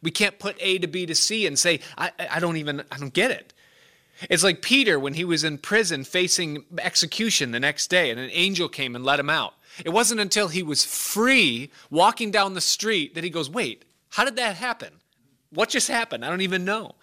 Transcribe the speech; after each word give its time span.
We 0.00 0.10
can't 0.10 0.38
put 0.38 0.56
A 0.60 0.78
to 0.78 0.86
B 0.86 1.06
to 1.06 1.14
C 1.14 1.46
and 1.46 1.58
say, 1.58 1.80
I, 1.98 2.10
I 2.30 2.40
don't 2.40 2.56
even, 2.56 2.82
I 2.90 2.98
don't 2.98 3.12
get 3.12 3.30
it. 3.30 3.52
It's 4.30 4.44
like 4.44 4.62
Peter 4.62 4.98
when 4.98 5.14
he 5.14 5.24
was 5.24 5.44
in 5.44 5.58
prison 5.58 6.04
facing 6.04 6.64
execution 6.78 7.50
the 7.50 7.60
next 7.60 7.88
day, 7.88 8.10
and 8.10 8.20
an 8.20 8.30
angel 8.32 8.68
came 8.68 8.94
and 8.94 9.04
let 9.04 9.18
him 9.18 9.30
out. 9.30 9.54
It 9.84 9.90
wasn't 9.90 10.20
until 10.20 10.48
he 10.48 10.62
was 10.62 10.84
free 10.84 11.70
walking 11.90 12.30
down 12.30 12.54
the 12.54 12.60
street 12.60 13.14
that 13.14 13.24
he 13.24 13.30
goes, 13.30 13.48
Wait, 13.48 13.84
how 14.10 14.24
did 14.24 14.36
that 14.36 14.56
happen? 14.56 14.92
What 15.50 15.70
just 15.70 15.88
happened? 15.88 16.24
I 16.24 16.30
don't 16.30 16.42
even 16.42 16.64
know. 16.64 16.94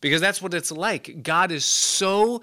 Because 0.00 0.20
that's 0.20 0.42
what 0.42 0.54
it's 0.54 0.70
like. 0.70 1.22
God 1.22 1.50
is 1.50 1.64
so 1.64 2.42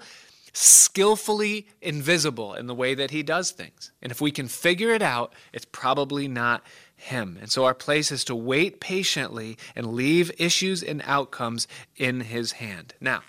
skillfully 0.52 1.66
invisible 1.80 2.54
in 2.54 2.66
the 2.66 2.74
way 2.74 2.94
that 2.94 3.10
he 3.10 3.22
does 3.22 3.52
things. 3.52 3.92
And 4.02 4.12
if 4.12 4.20
we 4.20 4.30
can 4.30 4.48
figure 4.48 4.90
it 4.90 5.02
out, 5.02 5.32
it's 5.52 5.64
probably 5.64 6.28
not 6.28 6.62
him. 7.02 7.36
And 7.40 7.50
so 7.50 7.64
our 7.64 7.74
place 7.74 8.12
is 8.12 8.24
to 8.24 8.34
wait 8.34 8.80
patiently 8.80 9.58
and 9.74 9.94
leave 9.94 10.30
issues 10.38 10.82
and 10.82 11.02
outcomes 11.04 11.66
in 11.96 12.20
his 12.20 12.52
hand. 12.52 12.94
Now, 13.00 13.22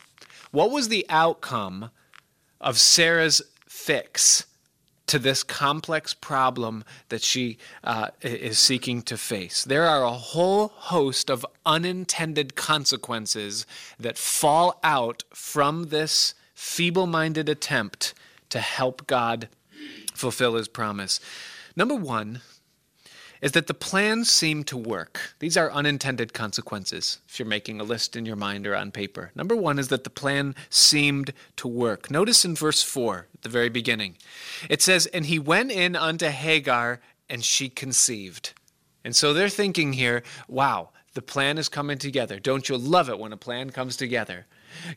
what 0.52 0.70
was 0.70 0.90
the 0.90 1.06
outcome 1.10 1.90
of 2.62 2.78
Sarah's 2.78 3.42
fix 3.68 4.46
to 5.08 5.18
this 5.18 5.44
complex 5.44 6.14
problem 6.14 6.84
that 7.10 7.24
she 7.24 7.58
uh, 7.84 8.10
is 8.22 8.60
seeking 8.60 9.02
to 9.04 9.18
face? 9.18 9.64
There 9.64 9.86
are 9.86 10.04
a 10.04 10.12
whole 10.12 10.68
host 10.68 11.32
of 11.32 11.46
unintended 11.66 12.56
consequences 12.56 13.66
that 14.00 14.20
fall 14.20 14.80
out 14.84 15.24
from 15.34 15.86
this 15.86 16.36
feeble 16.54 17.08
minded 17.08 17.50
attempt 17.50 18.14
to 18.50 18.60
help 18.60 19.08
God 19.08 19.50
fulfill 20.14 20.54
his 20.56 20.68
promise. 20.68 21.20
Number 21.76 21.96
one, 21.96 22.42
is 23.44 23.52
that 23.52 23.68
the 23.68 23.74
plans 23.74 24.32
seem 24.32 24.64
to 24.64 24.78
work. 24.78 25.36
These 25.40 25.58
are 25.58 25.70
unintended 25.70 26.32
consequences 26.32 27.20
if 27.28 27.38
you're 27.38 27.46
making 27.46 27.82
a 27.82 27.84
list 27.84 28.16
in 28.16 28.26
your 28.26 28.38
mind 28.38 28.66
or 28.66 28.74
on 28.74 28.90
paper. 28.90 29.32
Number 29.36 29.54
one 29.54 29.78
is 29.78 29.90
that 29.90 30.06
the 30.06 30.10
plan 30.10 30.56
seemed 30.70 31.34
to 31.58 31.68
work. 31.68 32.10
Notice 32.10 32.46
in 32.46 32.56
verse 32.56 32.82
4 32.82 33.28
at 33.34 33.42
the 33.42 33.50
very 33.50 33.68
beginning, 33.68 34.16
it 34.70 34.82
says, 34.82 35.08
And 35.08 35.26
he 35.26 35.40
went 35.40 35.74
in 35.74 35.98
unto 35.98 36.28
Hagar, 36.28 37.02
and 37.30 37.44
she 37.44 37.68
conceived. 37.68 38.54
And 39.04 39.14
so 39.14 39.34
they're 39.34 39.50
thinking 39.50 39.92
here, 39.92 40.24
wow, 40.48 40.92
the 41.14 41.22
plan 41.22 41.58
is 41.58 41.68
coming 41.68 41.98
together. 41.98 42.40
Don't 42.40 42.70
you 42.70 42.78
love 42.78 43.10
it 43.10 43.20
when 43.20 43.34
a 43.34 43.38
plan 43.38 43.72
comes 43.72 43.98
together? 43.98 44.46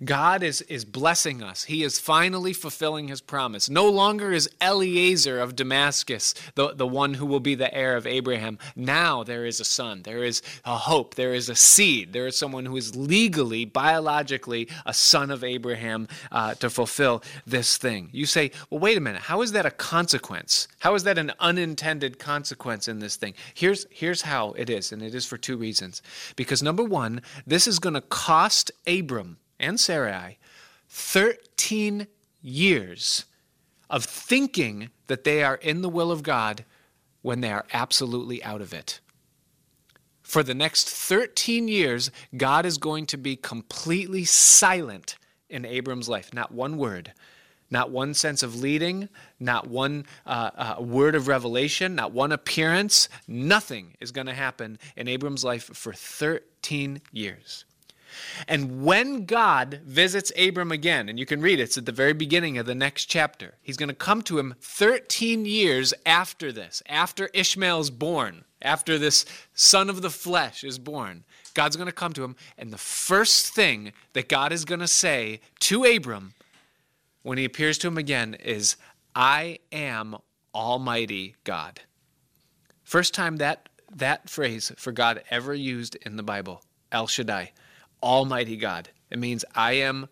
God 0.04 0.42
is, 0.42 0.62
is 0.62 0.84
blessing 0.84 1.42
us. 1.42 1.64
He 1.64 1.82
is 1.82 1.98
finally 1.98 2.52
fulfilling 2.52 3.08
his 3.08 3.20
promise. 3.20 3.68
No 3.68 3.88
longer 3.88 4.32
is 4.32 4.48
Eliezer 4.60 5.38
of 5.38 5.56
Damascus 5.56 6.34
the, 6.54 6.74
the 6.74 6.86
one 6.86 7.14
who 7.14 7.26
will 7.26 7.40
be 7.40 7.54
the 7.54 7.72
heir 7.74 7.96
of 7.96 8.06
Abraham. 8.06 8.58
Now 8.74 9.22
there 9.22 9.44
is 9.46 9.60
a 9.60 9.64
son. 9.64 10.02
There 10.02 10.22
is 10.22 10.42
a 10.64 10.76
hope. 10.76 11.14
There 11.14 11.34
is 11.34 11.48
a 11.48 11.54
seed. 11.54 12.12
There 12.12 12.26
is 12.26 12.36
someone 12.36 12.66
who 12.66 12.76
is 12.76 12.96
legally, 12.96 13.64
biologically, 13.64 14.68
a 14.84 14.94
son 14.94 15.30
of 15.30 15.44
Abraham 15.44 16.08
uh, 16.32 16.54
to 16.54 16.70
fulfill 16.70 17.22
this 17.46 17.76
thing. 17.76 18.08
You 18.12 18.26
say, 18.26 18.50
well, 18.70 18.80
wait 18.80 18.96
a 18.96 19.00
minute. 19.00 19.22
How 19.22 19.42
is 19.42 19.52
that 19.52 19.66
a 19.66 19.70
consequence? 19.70 20.68
How 20.78 20.94
is 20.94 21.04
that 21.04 21.18
an 21.18 21.32
unintended 21.40 22.18
consequence 22.18 22.88
in 22.88 22.98
this 22.98 23.16
thing? 23.16 23.34
Here's, 23.54 23.86
here's 23.90 24.22
how 24.22 24.52
it 24.52 24.70
is, 24.70 24.92
and 24.92 25.02
it 25.02 25.14
is 25.14 25.26
for 25.26 25.36
two 25.36 25.56
reasons. 25.56 26.02
Because 26.36 26.62
number 26.62 26.84
one, 26.84 27.22
this 27.46 27.66
is 27.66 27.78
going 27.78 27.94
to 27.94 28.00
cost 28.00 28.70
Abram 28.86 29.38
and 29.58 29.78
Sarai 29.78 30.38
13 30.88 32.06
years 32.40 33.24
of 33.90 34.04
thinking 34.04 34.90
that 35.08 35.24
they 35.24 35.42
are 35.42 35.56
in 35.56 35.82
the 35.82 35.88
will 35.88 36.10
of 36.10 36.22
God 36.22 36.64
when 37.22 37.40
they 37.40 37.50
are 37.50 37.66
absolutely 37.72 38.42
out 38.42 38.60
of 38.60 38.72
it. 38.72 39.00
For 40.22 40.42
the 40.42 40.54
next 40.54 40.88
13 40.88 41.68
years, 41.68 42.10
God 42.36 42.66
is 42.66 42.78
going 42.78 43.06
to 43.06 43.16
be 43.16 43.36
completely 43.36 44.24
silent 44.24 45.16
in 45.48 45.64
Abram's 45.64 46.08
life. 46.08 46.34
Not 46.34 46.50
one 46.50 46.78
word, 46.78 47.12
not 47.70 47.90
one 47.90 48.14
sense 48.14 48.42
of 48.42 48.60
leading, 48.60 49.08
not 49.38 49.68
one 49.68 50.06
uh, 50.24 50.50
uh, 50.56 50.82
word 50.82 51.14
of 51.14 51.28
revelation, 51.28 51.94
not 51.94 52.10
one 52.10 52.32
appearance. 52.32 53.08
Nothing 53.28 53.94
is 54.00 54.10
going 54.10 54.26
to 54.26 54.34
happen 54.34 54.78
in 54.96 55.06
Abram's 55.06 55.44
life 55.44 55.64
for 55.64 55.92
13 55.92 57.02
years. 57.12 57.65
And 58.48 58.84
when 58.84 59.24
God 59.24 59.80
visits 59.84 60.32
Abram 60.38 60.72
again, 60.72 61.08
and 61.08 61.18
you 61.18 61.26
can 61.26 61.40
read 61.40 61.60
it, 61.60 61.64
it's 61.64 61.78
at 61.78 61.86
the 61.86 61.92
very 61.92 62.12
beginning 62.12 62.58
of 62.58 62.66
the 62.66 62.74
next 62.74 63.06
chapter, 63.06 63.54
he's 63.62 63.76
going 63.76 63.88
to 63.88 63.94
come 63.94 64.22
to 64.22 64.38
him 64.38 64.54
13 64.60 65.44
years 65.46 65.92
after 66.04 66.52
this, 66.52 66.82
after 66.88 67.28
Ishmael's 67.32 67.90
born, 67.90 68.44
after 68.62 68.98
this 68.98 69.24
son 69.54 69.90
of 69.90 70.02
the 70.02 70.10
flesh 70.10 70.64
is 70.64 70.78
born. 70.78 71.24
God's 71.54 71.76
going 71.76 71.86
to 71.86 71.92
come 71.92 72.12
to 72.12 72.24
him, 72.24 72.36
and 72.58 72.72
the 72.72 72.78
first 72.78 73.54
thing 73.54 73.92
that 74.12 74.28
God 74.28 74.52
is 74.52 74.64
going 74.64 74.80
to 74.80 74.88
say 74.88 75.40
to 75.60 75.84
Abram 75.84 76.34
when 77.22 77.38
he 77.38 77.44
appears 77.44 77.78
to 77.78 77.88
him 77.88 77.98
again 77.98 78.34
is, 78.34 78.76
I 79.14 79.58
am 79.72 80.16
Almighty 80.54 81.34
God. 81.44 81.80
First 82.84 83.14
time 83.14 83.38
that, 83.38 83.68
that 83.94 84.30
phrase 84.30 84.70
for 84.76 84.92
God 84.92 85.22
ever 85.30 85.52
used 85.52 85.96
in 85.96 86.16
the 86.16 86.22
Bible, 86.22 86.62
El 86.92 87.08
Shaddai. 87.08 87.50
Almighty 88.06 88.56
God. 88.56 88.90
It 89.10 89.18
means 89.18 89.44
I 89.56 89.72
am 89.72 90.08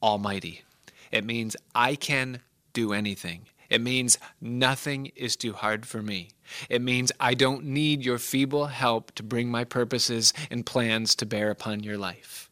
Almighty. 0.00 0.62
It 1.10 1.24
means 1.24 1.56
I 1.74 1.96
can 1.96 2.42
do 2.72 2.92
anything. 2.92 3.46
It 3.68 3.80
means 3.80 4.18
nothing 4.40 5.06
is 5.16 5.34
too 5.34 5.52
hard 5.52 5.84
for 5.84 6.00
me. 6.00 6.28
It 6.70 6.80
means 6.80 7.10
I 7.18 7.34
don't 7.34 7.64
need 7.64 8.04
your 8.04 8.18
feeble 8.18 8.66
help 8.66 9.12
to 9.16 9.24
bring 9.24 9.50
my 9.50 9.64
purposes 9.64 10.32
and 10.48 10.64
plans 10.64 11.16
to 11.16 11.26
bear 11.26 11.50
upon 11.50 11.82
your 11.82 11.98
life. 11.98 12.48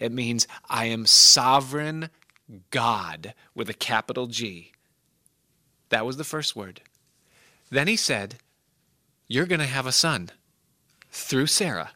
It 0.00 0.10
means 0.10 0.48
I 0.68 0.86
am 0.86 1.06
sovereign 1.06 2.10
God 2.70 3.34
with 3.54 3.70
a 3.70 3.74
capital 3.74 4.26
G. 4.26 4.72
That 5.90 6.04
was 6.04 6.16
the 6.16 6.24
first 6.24 6.56
word. 6.56 6.80
Then 7.70 7.86
he 7.86 7.96
said, 7.96 8.38
You're 9.28 9.46
going 9.46 9.60
to 9.60 9.66
have 9.66 9.86
a 9.86 9.92
son 9.92 10.30
through 11.08 11.46
Sarah. 11.46 11.92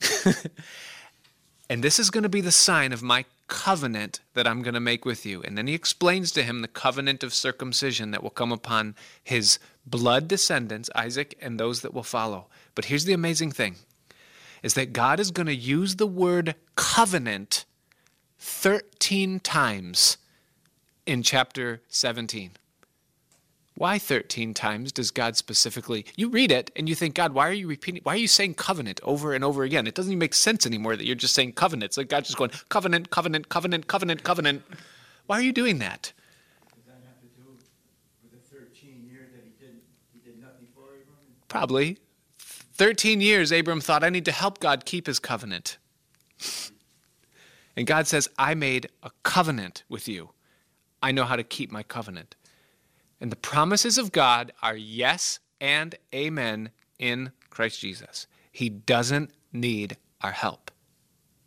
And 1.72 1.82
this 1.82 1.98
is 1.98 2.10
going 2.10 2.24
to 2.24 2.28
be 2.28 2.42
the 2.42 2.52
sign 2.52 2.92
of 2.92 3.02
my 3.02 3.24
covenant 3.48 4.20
that 4.34 4.46
I'm 4.46 4.60
going 4.60 4.74
to 4.74 4.78
make 4.78 5.06
with 5.06 5.24
you. 5.24 5.42
And 5.42 5.56
then 5.56 5.66
he 5.66 5.72
explains 5.72 6.30
to 6.32 6.42
him 6.42 6.60
the 6.60 6.68
covenant 6.68 7.24
of 7.24 7.32
circumcision 7.32 8.10
that 8.10 8.22
will 8.22 8.28
come 8.28 8.52
upon 8.52 8.94
his 9.24 9.58
blood 9.86 10.28
descendants, 10.28 10.90
Isaac, 10.94 11.34
and 11.40 11.58
those 11.58 11.80
that 11.80 11.94
will 11.94 12.02
follow. 12.02 12.48
But 12.74 12.84
here's 12.84 13.06
the 13.06 13.14
amazing 13.14 13.52
thing 13.52 13.76
is 14.62 14.74
that 14.74 14.92
God 14.92 15.18
is 15.18 15.30
going 15.30 15.46
to 15.46 15.54
use 15.54 15.96
the 15.96 16.06
word 16.06 16.56
covenant 16.76 17.64
13 18.38 19.40
times 19.40 20.18
in 21.06 21.22
chapter 21.22 21.80
17. 21.88 22.50
Why 23.74 23.98
13 23.98 24.52
times 24.54 24.92
does 24.92 25.10
God 25.10 25.36
specifically? 25.36 26.04
You 26.16 26.28
read 26.28 26.52
it 26.52 26.70
and 26.76 26.88
you 26.88 26.94
think, 26.94 27.14
God, 27.14 27.32
why 27.32 27.48
are 27.48 27.52
you 27.52 27.66
repeating? 27.66 28.02
Why 28.04 28.14
are 28.14 28.18
you 28.18 28.28
saying 28.28 28.54
covenant 28.54 29.00
over 29.02 29.32
and 29.32 29.42
over 29.42 29.62
again? 29.62 29.86
It 29.86 29.94
doesn't 29.94 30.12
even 30.12 30.18
make 30.18 30.34
sense 30.34 30.66
anymore 30.66 30.94
that 30.94 31.06
you're 31.06 31.16
just 31.16 31.34
saying 31.34 31.54
covenant. 31.54 31.84
It's 31.84 31.96
like 31.96 32.08
God's 32.08 32.28
just 32.28 32.38
going, 32.38 32.50
covenant, 32.68 33.10
covenant, 33.10 33.48
covenant, 33.48 33.86
covenant, 33.86 34.22
covenant. 34.24 34.62
Why 35.26 35.38
are 35.38 35.42
you 35.42 35.52
doing 35.52 35.78
that? 35.78 36.12
Does 36.74 36.84
that 36.86 37.00
have 37.06 37.20
to 37.20 37.26
do 37.40 37.48
with 37.50 38.30
the 38.30 38.56
13 38.56 39.08
years 39.10 39.30
that 39.32 39.42
he 39.42 39.64
did, 39.64 39.80
he 40.12 40.20
did 40.20 40.40
nothing 40.40 40.66
for 40.74 40.82
Abram? 40.82 41.16
Probably. 41.48 41.98
13 42.38 43.20
years, 43.20 43.52
Abram 43.52 43.80
thought, 43.80 44.04
I 44.04 44.10
need 44.10 44.24
to 44.26 44.32
help 44.32 44.60
God 44.60 44.84
keep 44.84 45.06
his 45.06 45.18
covenant. 45.18 45.78
And 47.76 47.86
God 47.86 48.06
says, 48.06 48.28
I 48.38 48.54
made 48.54 48.88
a 49.02 49.10
covenant 49.22 49.84
with 49.88 50.08
you. 50.08 50.30
I 51.02 51.12
know 51.12 51.24
how 51.24 51.36
to 51.36 51.42
keep 51.42 51.72
my 51.72 51.82
covenant. 51.82 52.36
And 53.22 53.30
the 53.30 53.36
promises 53.36 53.98
of 53.98 54.10
God 54.10 54.52
are 54.62 54.76
yes 54.76 55.38
and 55.60 55.94
amen 56.12 56.70
in 56.98 57.30
Christ 57.50 57.80
Jesus. 57.80 58.26
He 58.50 58.68
doesn't 58.68 59.30
need 59.52 59.96
our 60.22 60.32
help. 60.32 60.72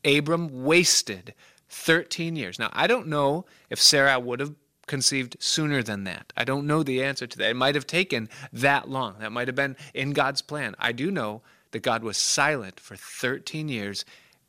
Abram 0.06 0.64
wasted 0.64 1.34
13 1.68 2.38
years. 2.38 2.58
Now, 2.60 2.70
I 2.72 2.88
don't 2.88 3.08
know 3.08 3.46
if 3.70 3.82
Sarah 3.82 4.18
would 4.22 4.40
have 4.40 4.56
conceived 4.88 5.36
sooner 5.42 5.84
than 5.84 6.06
that. 6.06 6.32
I 6.38 6.46
don't 6.46 6.66
know 6.66 6.82
the 6.82 7.04
answer 7.04 7.28
to 7.28 7.38
that. 7.40 7.50
It 7.50 7.58
might 7.58 7.76
have 7.76 7.88
taken 7.88 8.30
that 8.54 8.90
long. 8.90 9.16
That 9.20 9.34
might 9.34 9.50
have 9.50 9.56
been 9.56 9.76
in 9.94 10.14
God's 10.14 10.42
plan. 10.42 10.76
I 10.80 10.94
do 10.94 11.12
know 11.12 11.42
that 11.72 11.84
God 11.84 12.04
was 12.04 12.16
silent 12.16 12.80
for 12.80 12.96
13 12.96 13.68
years 13.68 14.06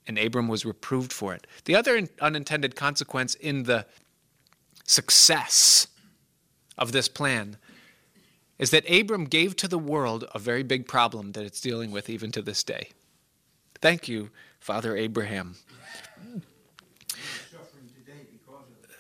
and 0.06 0.17
Abram 0.17 0.46
was 0.46 0.64
reproved 0.64 1.12
for 1.12 1.34
it. 1.34 1.49
The 1.64 1.75
other 1.75 2.06
unintended 2.20 2.76
consequence 2.76 3.34
in 3.34 3.64
the 3.64 3.84
success 4.84 5.88
of 6.78 6.93
this 6.93 7.08
plan 7.08 7.56
is 8.58 8.70
that 8.70 8.90
Abram 8.90 9.25
gave 9.25 9.56
to 9.56 9.69
the 9.69 9.78
world 9.78 10.25
a 10.34 10.38
very 10.38 10.62
big 10.62 10.87
problem 10.87 11.32
that 11.32 11.44
it's 11.44 11.61
dealing 11.61 11.90
with 11.90 12.08
even 12.08 12.32
to 12.32 12.43
this 12.43 12.62
day. 12.62 12.90
Thank 13.81 14.08
you, 14.08 14.31
Father 14.61 14.96
Abraham. 14.96 15.56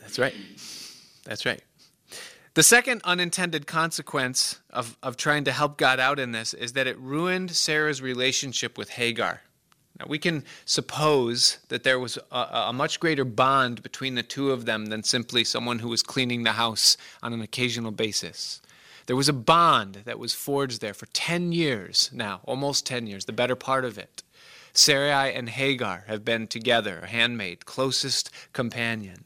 That's 0.00 0.18
right. 0.18 0.34
That's 1.24 1.44
right. 1.44 1.62
The 2.54 2.62
second 2.62 3.02
unintended 3.04 3.66
consequence 3.66 4.60
of, 4.70 4.96
of 5.02 5.16
trying 5.16 5.44
to 5.44 5.52
help 5.52 5.76
God 5.76 6.00
out 6.00 6.18
in 6.18 6.32
this 6.32 6.54
is 6.54 6.72
that 6.72 6.86
it 6.86 6.98
ruined 6.98 7.50
Sarah's 7.50 8.00
relationship 8.00 8.78
with 8.78 8.90
Hagar. 8.90 9.42
Now, 9.98 10.06
we 10.08 10.18
can 10.18 10.44
suppose 10.66 11.58
that 11.68 11.82
there 11.82 11.98
was 11.98 12.18
a, 12.30 12.36
a, 12.68 12.72
much 12.72 13.00
greater 13.00 13.24
bond 13.24 13.82
between 13.82 14.14
the 14.14 14.22
two 14.22 14.50
of 14.50 14.66
them 14.66 14.86
than 14.86 15.02
simply 15.02 15.42
someone 15.42 15.78
who 15.78 15.88
was 15.88 16.02
cleaning 16.02 16.42
the 16.42 16.52
house 16.52 16.98
on 17.22 17.32
an 17.32 17.40
occasional 17.40 17.92
basis. 17.92 18.60
There 19.06 19.16
was 19.16 19.28
a 19.28 19.32
bond 19.32 20.02
that 20.04 20.18
was 20.18 20.34
forged 20.34 20.80
there 20.80 20.92
for 20.92 21.06
10 21.06 21.52
years 21.52 22.10
now, 22.12 22.40
almost 22.44 22.84
10 22.86 23.06
years, 23.06 23.24
the 23.24 23.32
better 23.32 23.56
part 23.56 23.84
of 23.84 23.96
it. 23.96 24.22
Sarai 24.74 25.32
and 25.32 25.48
Hagar 25.48 26.04
have 26.08 26.24
been 26.24 26.46
together, 26.46 27.06
handmaid, 27.06 27.64
closest 27.64 28.30
companion. 28.52 29.22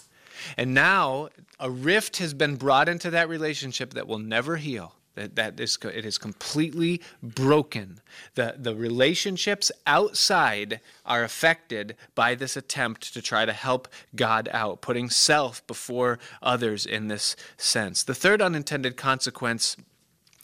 And 0.57 0.73
now 0.73 1.31
a 1.59 1.71
rift 1.71 2.19
has 2.19 2.35
been 2.35 2.57
brought 2.57 2.89
into 2.89 3.11
that 3.11 3.29
relationship 3.29 3.95
that 3.95 4.07
will 4.07 4.19
never 4.19 4.57
heal. 4.57 4.95
That, 5.15 5.35
that 5.37 5.59
is, 5.59 5.77
it 5.83 6.05
is 6.05 6.19
completely 6.19 7.01
broken. 7.23 8.01
The, 8.37 8.55
the 8.57 8.75
relationships 8.75 9.73
outside 9.87 10.81
are 11.05 11.25
affected 11.25 11.97
by 12.15 12.35
this 12.35 12.57
attempt 12.57 13.13
to 13.15 13.21
try 13.21 13.45
to 13.45 13.53
help 13.53 13.89
God 14.15 14.49
out, 14.53 14.81
putting 14.81 15.11
self 15.11 15.67
before 15.67 16.19
others 16.41 16.87
in 16.87 17.09
this 17.09 17.35
sense. 17.57 18.03
The 18.03 18.15
third 18.15 18.41
unintended 18.41 18.97
consequence 18.97 19.77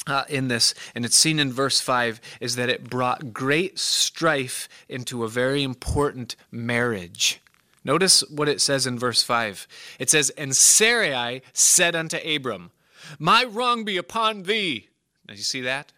uh, 0.06 0.24
in 0.28 0.48
this, 0.48 0.74
and 0.94 1.04
it's 1.04 1.16
seen 1.16 1.38
in 1.38 1.52
verse 1.52 1.80
5, 1.80 2.20
is 2.40 2.56
that 2.56 2.68
it 2.68 2.90
brought 2.90 3.32
great 3.32 3.78
strife 3.78 4.68
into 4.88 5.24
a 5.24 5.28
very 5.28 5.62
important 5.62 6.36
marriage. 6.50 7.40
Notice 7.84 8.22
what 8.28 8.48
it 8.48 8.60
says 8.60 8.86
in 8.86 8.98
verse 8.98 9.22
5. 9.22 9.68
It 10.00 10.10
says, 10.10 10.30
And 10.30 10.56
Sarai 10.56 11.42
said 11.52 11.94
unto 11.94 12.16
Abram, 12.18 12.72
my 13.19 13.44
wrong 13.44 13.85
be 13.85 13.97
upon 13.97 14.44
thee. 14.44 14.88
Did 15.26 15.38
you 15.38 15.44
see 15.44 15.61
that? 15.62 15.93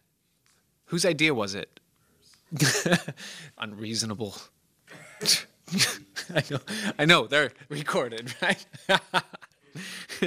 Whose 0.86 1.04
idea 1.04 1.34
was 1.34 1.54
it? 1.54 1.80
Unreasonable. 3.58 4.36
I 6.34 6.42
know, 6.50 6.58
I 6.98 7.04
know, 7.04 7.26
they're 7.26 7.52
recorded, 7.68 8.34
right? 8.42 8.64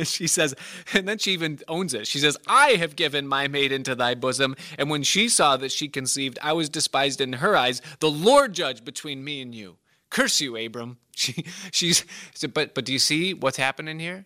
she 0.03 0.27
says, 0.27 0.55
and 0.93 1.07
then 1.07 1.17
she 1.17 1.31
even 1.31 1.59
owns 1.67 1.93
it. 1.93 2.07
She 2.07 2.19
says, 2.19 2.37
I 2.47 2.71
have 2.71 2.95
given 2.95 3.27
my 3.27 3.47
maid 3.47 3.71
into 3.71 3.95
thy 3.95 4.15
bosom. 4.15 4.55
And 4.77 4.89
when 4.89 5.03
she 5.03 5.29
saw 5.29 5.57
that 5.57 5.71
she 5.71 5.87
conceived, 5.87 6.37
I 6.41 6.53
was 6.53 6.69
despised 6.69 7.21
in 7.21 7.33
her 7.33 7.55
eyes. 7.55 7.81
The 7.99 8.11
Lord 8.11 8.53
judge 8.53 8.85
between 8.85 9.23
me 9.23 9.41
and 9.41 9.53
you. 9.53 9.77
Curse 10.09 10.41
you, 10.41 10.55
Abram. 10.57 10.97
She, 11.15 11.45
she's, 11.71 12.05
but, 12.53 12.73
but 12.73 12.85
do 12.85 12.93
you 12.93 12.99
see 12.99 13.33
what's 13.33 13.57
happening 13.57 13.99
here? 13.99 14.25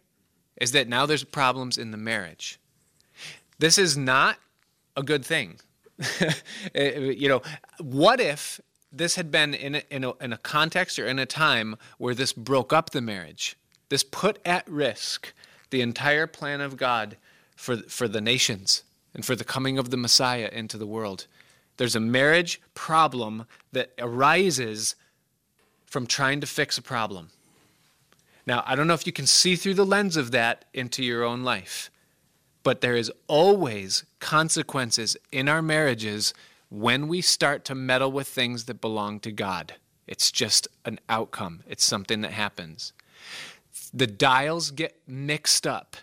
Is 0.57 0.72
that 0.72 0.88
now 0.88 1.06
there's 1.06 1.24
problems 1.24 1.78
in 1.78 1.92
the 1.92 1.98
marriage. 1.98 2.60
This 3.60 3.78
is 3.78 3.98
not 3.98 4.38
a 4.96 5.04
good 5.04 5.25
thing. 5.25 5.60
Eh, 6.75 6.92
eh, 6.96 7.00
you 7.00 7.30
know, 7.30 7.42
what 7.80 8.19
if 8.19 8.60
this 8.92 9.16
had 9.16 9.31
been 9.31 9.54
in 9.54 9.75
a, 9.75 9.84
in, 9.90 10.04
a, 10.04 10.12
in 10.16 10.34
a 10.34 10.38
context 10.38 11.00
or 11.00 11.07
in 11.07 11.19
a 11.19 11.25
time 11.25 11.78
where 11.98 12.13
this 12.13 12.34
broke 12.34 12.74
up 12.74 12.90
the 12.90 13.02
marriage? 13.02 13.57
This 13.90 14.04
put 14.04 14.40
at 14.46 14.68
risk 14.69 15.34
the 15.69 15.81
entire 15.81 16.28
plan 16.28 16.60
of 16.60 16.75
God 16.75 17.18
for, 17.56 17.78
for 17.78 18.08
the 18.08 18.19
nations 18.19 18.84
and 19.13 19.24
for 19.24 19.36
the 19.36 19.46
coming 19.46 19.78
of 19.78 19.90
the 19.90 19.98
Messiah 19.98 20.50
into 20.51 20.78
the 20.78 20.88
world. 20.88 21.28
There's 21.78 21.96
a 21.96 22.01
marriage 22.01 22.62
problem 22.74 23.46
that 23.72 23.92
arises 24.00 24.96
from 25.86 26.08
trying 26.08 26.42
to 26.42 26.48
fix 26.48 26.78
a 26.78 26.81
problem. 26.81 27.30
Now, 28.47 28.63
I 28.65 28.75
don't 28.75 28.88
know 28.88 28.94
if 28.94 29.07
you 29.07 29.13
can 29.13 29.27
see 29.27 29.56
through 29.56 29.74
the 29.74 29.86
lens 29.86 30.18
of 30.18 30.31
that 30.31 30.65
into 30.74 31.03
your 31.03 31.24
own 31.24 31.44
life, 31.44 31.89
but 32.63 32.81
there 32.81 32.95
is 32.95 33.12
always 33.27 34.06
consequences 34.19 35.18
in 35.31 35.50
our 35.50 35.62
marriages 35.62 36.33
when 36.69 37.07
we 37.07 37.21
start 37.21 37.65
to 37.65 37.75
meddle 37.75 38.12
with 38.12 38.27
things 38.27 38.65
that 38.65 38.81
belong 38.81 39.19
to 39.21 39.31
God. 39.31 39.75
It's 40.07 40.31
just 40.31 40.68
an 40.86 41.00
outcome, 41.09 41.63
it's 41.68 41.83
something 41.83 42.21
that 42.21 42.31
happens. 42.31 42.94
The 43.94 44.07
dials 44.07 44.71
get 44.71 45.00
mixed 45.07 45.65
up 45.65 45.95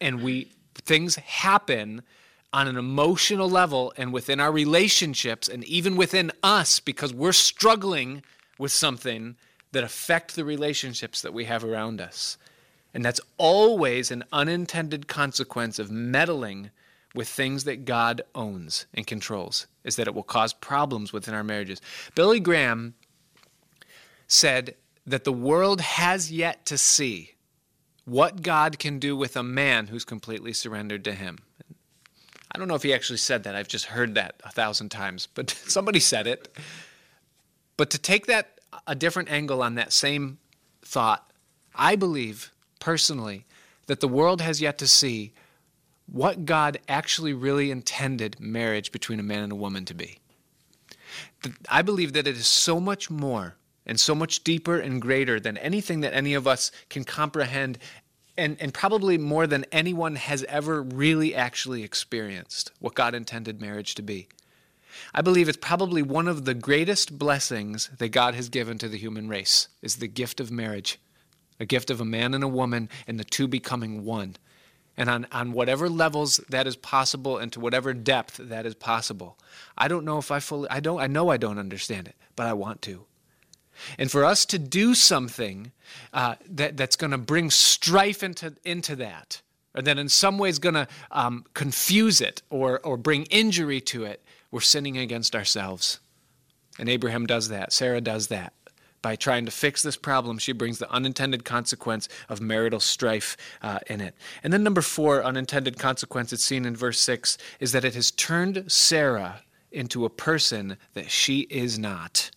and 0.00 0.22
we 0.22 0.52
things 0.74 1.16
happen 1.16 2.02
on 2.52 2.68
an 2.68 2.76
emotional 2.76 3.48
level 3.48 3.92
and 3.96 4.12
within 4.12 4.40
our 4.40 4.52
relationships 4.52 5.48
and 5.48 5.64
even 5.64 5.96
within 5.96 6.32
us 6.42 6.80
because 6.80 7.12
we're 7.12 7.32
struggling 7.32 8.22
with 8.58 8.72
something 8.72 9.36
that 9.72 9.84
affect 9.84 10.34
the 10.34 10.44
relationships 10.44 11.22
that 11.22 11.34
we 11.34 11.44
have 11.44 11.64
around 11.64 12.00
us. 12.00 12.38
And 12.94 13.04
that's 13.04 13.20
always 13.36 14.10
an 14.10 14.24
unintended 14.32 15.06
consequence 15.06 15.78
of 15.78 15.90
meddling 15.90 16.70
with 17.14 17.28
things 17.28 17.64
that 17.64 17.84
God 17.84 18.22
owns 18.34 18.86
and 18.94 19.06
controls, 19.06 19.66
is 19.84 19.96
that 19.96 20.06
it 20.06 20.14
will 20.14 20.22
cause 20.22 20.52
problems 20.52 21.12
within 21.12 21.34
our 21.34 21.44
marriages. 21.44 21.80
Billy 22.14 22.40
Graham 22.40 22.94
said 24.28 24.74
that 25.06 25.24
the 25.24 25.32
world 25.32 25.80
has 25.80 26.30
yet 26.32 26.66
to 26.66 26.78
see 26.78 27.32
what 28.04 28.42
God 28.42 28.78
can 28.78 28.98
do 28.98 29.16
with 29.16 29.36
a 29.36 29.42
man 29.42 29.88
who's 29.88 30.04
completely 30.04 30.52
surrendered 30.52 31.04
to 31.04 31.12
Him. 31.12 31.38
I 32.56 32.58
don't 32.58 32.68
know 32.68 32.74
if 32.74 32.82
he 32.82 32.94
actually 32.94 33.18
said 33.18 33.44
that. 33.44 33.54
I've 33.54 33.68
just 33.68 33.84
heard 33.84 34.14
that 34.14 34.40
a 34.42 34.50
thousand 34.50 34.88
times, 34.88 35.28
but 35.34 35.50
somebody 35.66 36.00
said 36.00 36.26
it. 36.26 36.56
But 37.76 37.90
to 37.90 37.98
take 37.98 38.26
that 38.26 38.55
a 38.86 38.94
different 38.94 39.30
angle 39.30 39.62
on 39.62 39.74
that 39.74 39.92
same 39.92 40.38
thought. 40.82 41.30
I 41.74 41.96
believe 41.96 42.52
personally 42.80 43.44
that 43.86 44.00
the 44.00 44.08
world 44.08 44.40
has 44.40 44.60
yet 44.60 44.78
to 44.78 44.88
see 44.88 45.32
what 46.10 46.44
God 46.44 46.78
actually 46.88 47.32
really 47.32 47.70
intended 47.70 48.38
marriage 48.38 48.92
between 48.92 49.18
a 49.18 49.24
man 49.24 49.42
and 49.42 49.52
a 49.52 49.56
woman 49.56 49.84
to 49.86 49.94
be. 49.94 50.18
I 51.68 51.82
believe 51.82 52.12
that 52.12 52.26
it 52.26 52.36
is 52.36 52.46
so 52.46 52.80
much 52.80 53.10
more 53.10 53.56
and 53.84 53.98
so 53.98 54.14
much 54.14 54.42
deeper 54.42 54.78
and 54.78 55.00
greater 55.00 55.38
than 55.38 55.56
anything 55.58 56.00
that 56.00 56.14
any 56.14 56.34
of 56.34 56.46
us 56.46 56.72
can 56.90 57.04
comprehend, 57.04 57.78
and, 58.36 58.56
and 58.60 58.74
probably 58.74 59.16
more 59.16 59.46
than 59.46 59.64
anyone 59.70 60.16
has 60.16 60.44
ever 60.44 60.82
really 60.82 61.34
actually 61.34 61.82
experienced 61.84 62.72
what 62.80 62.94
God 62.94 63.14
intended 63.14 63.60
marriage 63.60 63.94
to 63.94 64.02
be. 64.02 64.28
I 65.14 65.22
believe 65.22 65.48
it's 65.48 65.58
probably 65.58 66.02
one 66.02 66.28
of 66.28 66.44
the 66.44 66.54
greatest 66.54 67.18
blessings 67.18 67.90
that 67.98 68.08
God 68.08 68.34
has 68.34 68.48
given 68.48 68.78
to 68.78 68.88
the 68.88 68.98
human 68.98 69.28
race 69.28 69.68
is 69.82 69.96
the 69.96 70.08
gift 70.08 70.40
of 70.40 70.50
marriage, 70.50 70.98
a 71.58 71.66
gift 71.66 71.90
of 71.90 72.00
a 72.00 72.04
man 72.04 72.34
and 72.34 72.44
a 72.44 72.48
woman 72.48 72.88
and 73.06 73.18
the 73.18 73.24
two 73.24 73.48
becoming 73.48 74.04
one. 74.04 74.36
And 74.96 75.10
on, 75.10 75.26
on 75.30 75.52
whatever 75.52 75.90
levels 75.90 76.38
that 76.48 76.66
is 76.66 76.76
possible 76.76 77.36
and 77.36 77.52
to 77.52 77.60
whatever 77.60 77.92
depth 77.92 78.38
that 78.38 78.64
is 78.64 78.74
possible. 78.74 79.36
I 79.76 79.88
don't 79.88 80.06
know 80.06 80.16
if 80.16 80.30
I 80.30 80.40
fully 80.40 80.70
I 80.70 80.80
don't 80.80 81.00
I 81.00 81.06
know 81.06 81.28
I 81.28 81.36
don't 81.36 81.58
understand 81.58 82.08
it, 82.08 82.14
but 82.34 82.46
I 82.46 82.54
want 82.54 82.80
to. 82.82 83.04
And 83.98 84.10
for 84.10 84.24
us 84.24 84.44
to 84.46 84.58
do 84.58 84.94
something 84.94 85.72
uh, 86.12 86.36
that, 86.48 86.76
that's 86.76 86.96
going 86.96 87.10
to 87.10 87.18
bring 87.18 87.50
strife 87.50 88.22
into, 88.22 88.54
into 88.64 88.96
that, 88.96 89.42
or 89.74 89.82
that 89.82 89.98
in 89.98 90.08
some 90.08 90.38
ways 90.38 90.58
going 90.58 90.74
to 90.74 90.88
um, 91.10 91.44
confuse 91.54 92.20
it 92.20 92.42
or, 92.50 92.80
or 92.80 92.96
bring 92.96 93.24
injury 93.24 93.80
to 93.82 94.04
it, 94.04 94.22
we're 94.50 94.60
sinning 94.60 94.98
against 94.98 95.34
ourselves. 95.34 96.00
And 96.78 96.88
Abraham 96.88 97.26
does 97.26 97.48
that. 97.48 97.72
Sarah 97.72 98.00
does 98.00 98.28
that. 98.28 98.52
By 99.02 99.14
trying 99.14 99.44
to 99.44 99.52
fix 99.52 99.82
this 99.82 99.96
problem, 99.96 100.38
she 100.38 100.52
brings 100.52 100.78
the 100.78 100.90
unintended 100.90 101.44
consequence 101.44 102.08
of 102.28 102.40
marital 102.40 102.80
strife 102.80 103.36
uh, 103.62 103.78
in 103.86 104.00
it. 104.00 104.16
And 104.42 104.52
then, 104.52 104.64
number 104.64 104.82
four, 104.82 105.22
unintended 105.22 105.78
consequence, 105.78 106.32
it's 106.32 106.44
seen 106.44 106.64
in 106.64 106.74
verse 106.74 106.98
six, 106.98 107.38
is 107.60 107.72
that 107.72 107.84
it 107.84 107.94
has 107.94 108.10
turned 108.10 108.70
Sarah 108.72 109.42
into 109.70 110.04
a 110.04 110.10
person 110.10 110.76
that 110.94 111.10
she 111.10 111.40
is 111.42 111.78
not. 111.78 112.30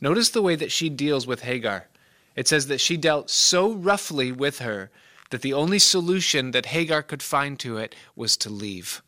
Notice 0.00 0.30
the 0.30 0.42
way 0.42 0.56
that 0.56 0.72
she 0.72 0.88
deals 0.88 1.26
with 1.26 1.42
Hagar. 1.42 1.88
It 2.34 2.48
says 2.48 2.68
that 2.68 2.80
she 2.80 2.96
dealt 2.96 3.28
so 3.28 3.72
roughly 3.72 4.32
with 4.32 4.60
her 4.60 4.90
that 5.30 5.42
the 5.42 5.52
only 5.52 5.78
solution 5.78 6.52
that 6.52 6.66
Hagar 6.66 7.02
could 7.02 7.22
find 7.22 7.58
to 7.60 7.76
it 7.76 7.94
was 8.16 8.36
to 8.38 8.50
leave. 8.50 9.02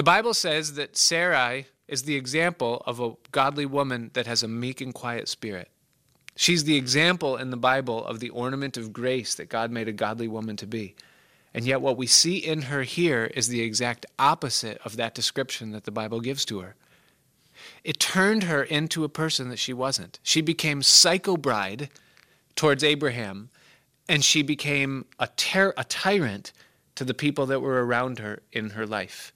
The 0.00 0.04
Bible 0.04 0.32
says 0.32 0.76
that 0.76 0.96
Sarai 0.96 1.66
is 1.86 2.04
the 2.04 2.16
example 2.16 2.82
of 2.86 3.00
a 3.00 3.16
godly 3.32 3.66
woman 3.66 4.10
that 4.14 4.26
has 4.26 4.42
a 4.42 4.48
meek 4.48 4.80
and 4.80 4.94
quiet 4.94 5.28
spirit. 5.28 5.68
She's 6.34 6.64
the 6.64 6.78
example 6.78 7.36
in 7.36 7.50
the 7.50 7.58
Bible 7.58 8.02
of 8.06 8.18
the 8.18 8.30
ornament 8.30 8.78
of 8.78 8.94
grace 8.94 9.34
that 9.34 9.50
God 9.50 9.70
made 9.70 9.88
a 9.88 9.92
godly 9.92 10.26
woman 10.26 10.56
to 10.56 10.66
be. 10.66 10.94
And 11.52 11.66
yet, 11.66 11.82
what 11.82 11.98
we 11.98 12.06
see 12.06 12.38
in 12.38 12.62
her 12.62 12.82
here 12.82 13.30
is 13.34 13.48
the 13.48 13.60
exact 13.60 14.06
opposite 14.18 14.80
of 14.86 14.96
that 14.96 15.14
description 15.14 15.72
that 15.72 15.84
the 15.84 15.90
Bible 15.90 16.22
gives 16.22 16.46
to 16.46 16.60
her. 16.60 16.76
It 17.84 18.00
turned 18.00 18.44
her 18.44 18.62
into 18.62 19.04
a 19.04 19.10
person 19.10 19.50
that 19.50 19.58
she 19.58 19.74
wasn't. 19.74 20.18
She 20.22 20.40
became 20.40 20.82
psycho 20.82 21.36
bride 21.36 21.90
towards 22.56 22.82
Abraham, 22.82 23.50
and 24.08 24.24
she 24.24 24.40
became 24.40 25.04
a, 25.18 25.26
ter- 25.36 25.74
a 25.76 25.84
tyrant 25.84 26.54
to 26.94 27.04
the 27.04 27.12
people 27.12 27.44
that 27.44 27.60
were 27.60 27.84
around 27.84 28.18
her 28.18 28.40
in 28.50 28.70
her 28.70 28.86
life. 28.86 29.34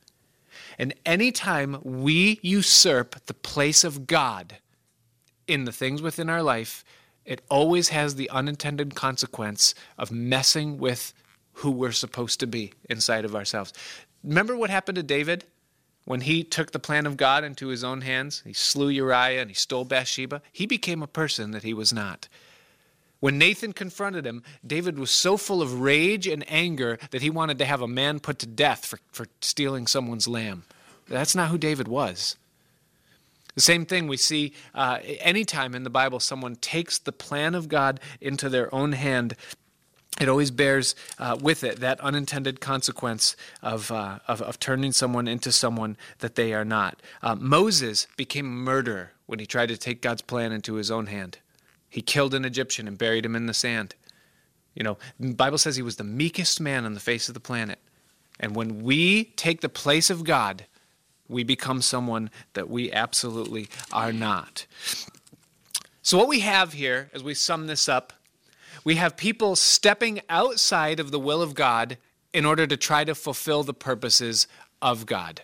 And 0.79 0.95
anytime 1.05 1.79
we 1.83 2.39
usurp 2.43 3.27
the 3.27 3.35
place 3.35 3.85
of 3.85 4.07
God 4.07 4.59
in 5.47 5.65
the 5.65 5.73
things 5.73 6.03
within 6.03 6.31
our 6.31 6.43
life, 6.43 6.85
it 7.25 7.43
always 7.49 7.89
has 7.89 8.15
the 8.15 8.31
unintended 8.31 8.95
consequence 8.95 9.75
of 9.99 10.11
messing 10.11 10.79
with 10.79 11.15
who 11.55 11.71
we're 11.71 11.93
supposed 11.93 12.41
to 12.41 12.47
be 12.47 12.73
inside 12.91 13.25
of 13.25 13.35
ourselves. 13.35 13.73
Remember 14.23 14.57
what 14.57 14.71
happened 14.71 14.97
to 14.97 15.03
David 15.03 15.45
when 16.05 16.21
he 16.23 16.45
took 16.45 16.73
the 16.73 16.79
plan 16.79 17.07
of 17.07 17.17
God 17.17 17.45
into 17.45 17.69
his 17.69 17.83
own 17.83 18.03
hands, 18.03 18.43
he 18.45 18.53
slew 18.53 18.89
Uriah 18.89 19.41
and 19.41 19.51
he 19.51 19.55
stole 19.55 19.85
Bathsheba, 19.85 20.43
he 20.53 20.67
became 20.67 21.03
a 21.03 21.07
person 21.07 21.53
that 21.53 21.63
he 21.63 21.73
was 21.73 21.93
not. 21.93 22.29
When 23.25 23.39
Nathan 23.39 23.73
confronted 23.73 24.27
him, 24.27 24.43
David 24.67 24.99
was 24.99 25.11
so 25.11 25.39
full 25.39 25.63
of 25.63 25.81
rage 25.81 26.27
and 26.27 26.45
anger 26.47 26.99
that 27.11 27.23
he 27.23 27.31
wanted 27.31 27.57
to 27.57 27.65
have 27.65 27.81
a 27.81 27.89
man 27.89 28.21
put 28.21 28.39
to 28.41 28.47
death 28.47 28.85
for, 28.85 28.99
for 29.13 29.29
stealing 29.41 29.87
someone's 29.87 30.29
lamb. 30.29 30.65
That's 31.09 31.35
not 31.35 31.49
who 31.49 31.57
David 31.57 31.89
was. 31.89 32.37
The 33.55 33.63
same 33.63 33.87
thing 33.87 34.09
we 34.09 34.19
see 34.19 34.53
uh, 34.75 34.99
anytime 35.21 35.75
in 35.75 35.85
the 35.85 35.89
Bible 35.89 36.21
someone 36.21 36.57
takes 36.57 36.99
the 36.99 37.13
plan 37.13 37.55
of 37.55 37.71
God 37.71 37.99
into 38.21 38.51
their 38.51 38.69
own 38.75 38.93
hand. 38.93 39.37
It 40.21 40.29
always 40.29 40.51
bears 40.51 40.95
uh, 41.19 41.39
with 41.41 41.65
it 41.65 41.81
that 41.81 42.01
unintended 42.01 42.61
consequence 42.61 43.37
of, 43.63 43.91
uh, 43.91 44.19
of, 44.29 44.43
of, 44.43 44.61
turning 44.61 44.93
someone 44.93 45.29
into 45.29 45.51
someone 45.51 45.97
that 46.19 46.35
they 46.35 46.53
are 46.53 46.63
not. 46.63 47.01
Uh, 47.23 47.37
Moses 47.37 48.07
became 48.19 48.45
a 48.45 48.51
murderer 48.51 49.13
when 49.25 49.39
he 49.39 49.47
tried 49.47 49.71
to 49.71 49.79
take 49.79 50.03
God's 50.03 50.21
plan 50.21 50.53
into 50.53 50.75
his 50.75 50.91
own 50.91 51.07
hand. 51.07 51.39
He 51.95 52.03
killed 52.03 52.35
an 52.35 52.45
Egyptian 52.45 52.89
and 52.89 52.99
buried 52.99 53.25
him 53.25 53.37
in 53.37 53.47
the 53.47 53.55
sand. 53.55 53.95
You 54.75 54.83
know, 54.83 54.99
Bible 55.21 55.59
says 55.59 55.77
he 55.77 55.83
was 55.83 55.95
the 55.95 56.03
meekest 56.03 56.61
man 56.61 56.85
on 56.85 56.95
the 56.95 56.99
face 56.99 57.29
of 57.29 57.35
the 57.35 57.41
planet. 57.41 57.79
And 58.41 58.57
when 58.57 58.83
we 58.83 59.27
take 59.37 59.61
the 59.61 59.69
place 59.69 60.11
of 60.11 60.25
God, 60.25 60.67
we 61.29 61.45
become 61.45 61.81
someone 61.81 62.31
that 62.55 62.69
we 62.69 62.91
absolutely 62.91 63.69
are 63.93 64.13
not. 64.13 64.67
So, 66.03 66.19
what 66.19 66.27
we 66.27 66.41
have 66.41 66.73
here, 66.73 67.11
as 67.15 67.23
we 67.23 67.33
sum 67.33 67.69
this 67.69 67.89
up, 67.89 68.13
we 68.83 68.97
have 68.97 69.17
people 69.17 69.55
stepping 69.55 70.21
outside 70.29 70.99
of 70.99 71.13
the 71.13 71.21
will 71.21 71.43
of 71.43 71.55
God 71.55 71.97
in 72.33 72.45
order 72.45 72.67
to 72.67 72.77
try 72.77 73.05
to 73.05 73.15
fulfill 73.15 73.63
the 73.63 73.73
purposes 73.73 74.49
of 74.83 75.07
God. 75.07 75.43